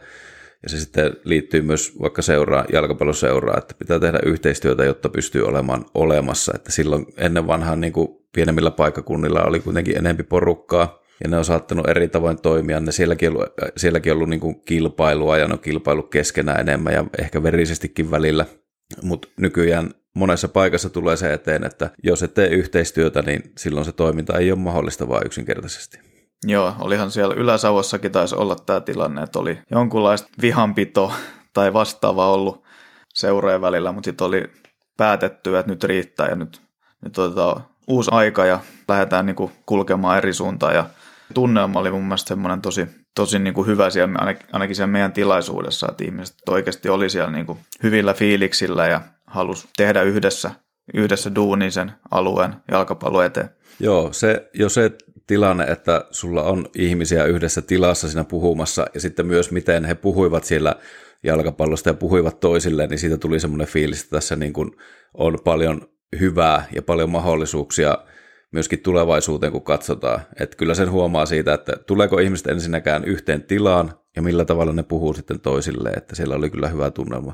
ja 0.62 0.68
se 0.68 0.80
sitten 0.80 1.12
liittyy 1.24 1.62
myös 1.62 2.00
vaikka 2.00 2.22
seuraa, 2.22 2.64
jalkapalloseuraa, 2.72 3.58
että 3.58 3.74
pitää 3.78 3.98
tehdä 3.98 4.18
yhteistyötä, 4.26 4.84
jotta 4.84 5.08
pystyy 5.08 5.46
olemaan 5.46 5.84
olemassa. 5.94 6.52
Että 6.54 6.72
silloin 6.72 7.06
ennen 7.16 7.46
vanhaan 7.46 7.80
niin 7.80 7.92
kuin 7.92 8.08
pienemmillä 8.34 8.70
paikkakunnilla 8.70 9.42
oli 9.42 9.60
kuitenkin 9.60 9.98
enempi 9.98 10.22
porukkaa, 10.22 11.00
ja 11.24 11.30
ne 11.30 11.36
on 11.36 11.44
saattanut 11.44 11.88
eri 11.88 12.08
tavoin 12.08 12.42
toimia. 12.42 12.80
Ne 12.80 12.92
sielläkin 12.92 13.30
ollut, 13.30 13.46
sielläkin 13.76 14.12
ollut 14.12 14.28
niin 14.28 14.40
kuin 14.40 14.60
kilpailua, 14.60 15.38
ja 15.38 15.48
ne 15.48 15.54
on 15.54 15.60
kilpailu 15.60 16.02
keskenään 16.02 16.60
enemmän, 16.60 16.92
ja 16.92 17.04
ehkä 17.18 17.42
verisestikin 17.42 18.10
välillä. 18.10 18.46
Mutta 19.02 19.28
nykyään 19.40 19.90
monessa 20.14 20.48
paikassa 20.48 20.90
tulee 20.90 21.16
se 21.16 21.32
eteen, 21.32 21.64
että 21.64 21.90
jos 22.02 22.22
et 22.22 22.34
tee 22.34 22.48
yhteistyötä, 22.48 23.22
niin 23.22 23.52
silloin 23.58 23.84
se 23.84 23.92
toiminta 23.92 24.38
ei 24.38 24.52
ole 24.52 24.58
mahdollista 24.58 25.08
vaan 25.08 25.26
yksinkertaisesti. 25.26 26.09
Joo, 26.46 26.74
olihan 26.78 27.10
siellä 27.10 27.34
Ylä-Savossakin 27.34 28.12
taisi 28.12 28.34
olla 28.34 28.56
tämä 28.56 28.80
tilanne, 28.80 29.22
että 29.22 29.38
oli 29.38 29.58
jonkunlaista 29.70 30.28
vihanpito 30.42 31.12
tai 31.54 31.72
vastaava 31.72 32.32
ollut 32.32 32.64
seurojen 33.14 33.60
välillä, 33.60 33.92
mutta 33.92 34.08
sitten 34.08 34.26
oli 34.26 34.50
päätetty, 34.96 35.58
että 35.58 35.72
nyt 35.72 35.84
riittää 35.84 36.28
ja 36.28 36.36
nyt, 36.36 36.62
nyt 37.04 37.18
otetaan 37.18 37.64
uusi 37.86 38.10
aika 38.14 38.44
ja 38.44 38.60
lähdetään 38.88 39.26
niinku 39.26 39.50
kulkemaan 39.66 40.18
eri 40.18 40.32
suuntaan 40.32 40.74
ja 40.74 40.84
tunnelma 41.34 41.80
oli 41.80 41.90
mun 41.90 42.04
mielestä 42.04 42.28
semmoinen 42.28 42.62
tosi, 42.62 42.86
tosi 43.14 43.38
niinku 43.38 43.64
hyvä 43.64 43.90
siellä, 43.90 44.34
ainakin 44.52 44.76
siellä 44.76 44.92
meidän 44.92 45.12
tilaisuudessa, 45.12 45.86
että 45.90 46.04
ihmiset 46.04 46.36
oikeasti 46.48 46.88
oli 46.88 47.10
siellä 47.10 47.30
niinku 47.30 47.58
hyvillä 47.82 48.14
fiiliksillä 48.14 48.86
ja 48.86 49.00
halusi 49.26 49.68
tehdä 49.76 50.02
yhdessä, 50.02 50.50
yhdessä 50.94 51.34
duunin 51.34 51.72
sen 51.72 51.92
alueen 52.10 52.56
jalkapallo 52.70 53.22
eteen. 53.22 53.50
Joo, 53.80 54.12
se, 54.12 54.50
jo 54.54 54.68
se 54.68 54.90
tilanne, 55.30 55.64
että 55.64 56.04
sulla 56.10 56.42
on 56.42 56.66
ihmisiä 56.74 57.24
yhdessä 57.24 57.62
tilassa 57.62 58.08
siinä 58.08 58.24
puhumassa 58.24 58.86
ja 58.94 59.00
sitten 59.00 59.26
myös 59.26 59.50
miten 59.50 59.84
he 59.84 59.94
puhuivat 59.94 60.44
siellä 60.44 60.76
jalkapallosta 61.22 61.88
ja 61.88 61.94
puhuivat 61.94 62.40
toisilleen, 62.40 62.90
niin 62.90 62.98
siitä 62.98 63.18
tuli 63.18 63.40
semmoinen 63.40 63.66
fiilis, 63.66 64.02
että 64.02 64.16
tässä 64.16 64.36
niin 64.36 64.52
kuin 64.52 64.70
on 65.14 65.38
paljon 65.44 65.82
hyvää 66.20 66.64
ja 66.74 66.82
paljon 66.82 67.10
mahdollisuuksia 67.10 67.98
myöskin 68.52 68.78
tulevaisuuteen, 68.78 69.52
kun 69.52 69.62
katsotaan. 69.62 70.20
Että 70.40 70.56
kyllä 70.56 70.74
sen 70.74 70.90
huomaa 70.90 71.26
siitä, 71.26 71.54
että 71.54 71.72
tuleeko 71.86 72.18
ihmiset 72.18 72.46
ensinnäkään 72.46 73.04
yhteen 73.04 73.42
tilaan 73.42 73.92
ja 74.16 74.22
millä 74.22 74.44
tavalla 74.44 74.72
ne 74.72 74.82
puhuu 74.82 75.14
sitten 75.14 75.40
toisilleen, 75.40 75.98
että 75.98 76.16
siellä 76.16 76.34
oli 76.34 76.50
kyllä 76.50 76.68
hyvä 76.68 76.90
tunnelma. 76.90 77.32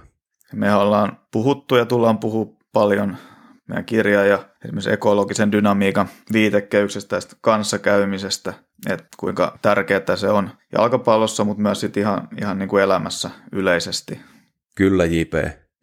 Me 0.53 0.75
ollaan 0.75 1.19
puhuttu 1.33 1.77
ja 1.77 1.87
tullaan 1.87 2.19
puhua 2.19 2.47
paljon 2.73 3.17
meidän 3.69 3.85
kirja 3.85 4.25
ja 4.25 4.39
esimerkiksi 4.65 4.93
ekologisen 4.93 5.53
dynamiikan 5.53 6.09
viitekehyksestä 6.33 7.17
ja 7.17 7.23
kanssakäymisestä, 7.41 8.55
että 8.91 9.07
kuinka 9.17 9.59
tärkeää 9.63 10.17
se 10.17 10.29
on 10.29 10.51
jalkapallossa, 10.73 11.45
mutta 11.45 11.63
myös 11.63 11.81
sit 11.81 11.97
ihan, 11.97 12.29
ihan 12.41 12.59
niin 12.59 12.69
kuin 12.69 12.83
elämässä 12.83 13.31
yleisesti. 13.53 14.21
Kyllä 14.75 15.05
JP. 15.05 15.35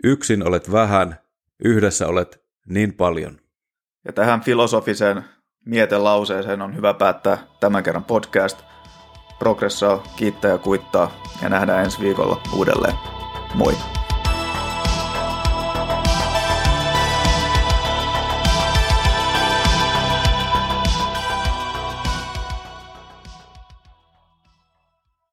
Yksin 0.03 0.47
olet 0.47 0.71
vähän, 0.71 1.15
yhdessä 1.63 2.07
olet 2.07 2.43
niin 2.65 2.93
paljon. 2.93 3.37
Ja 4.05 4.13
tähän 4.13 4.41
filosofiseen 4.41 5.23
mietelauseeseen 5.65 6.61
on 6.61 6.75
hyvä 6.75 6.93
päättää 6.93 7.37
tämän 7.59 7.83
kerran 7.83 8.03
podcast. 8.03 8.63
Progressaa, 9.39 10.03
kiittää 10.15 10.51
ja 10.51 10.57
kuittaa 10.57 11.11
ja 11.41 11.49
nähdään 11.49 11.83
ensi 11.83 11.99
viikolla 12.01 12.41
uudelleen. 12.55 12.95
Moi! 13.53 14.02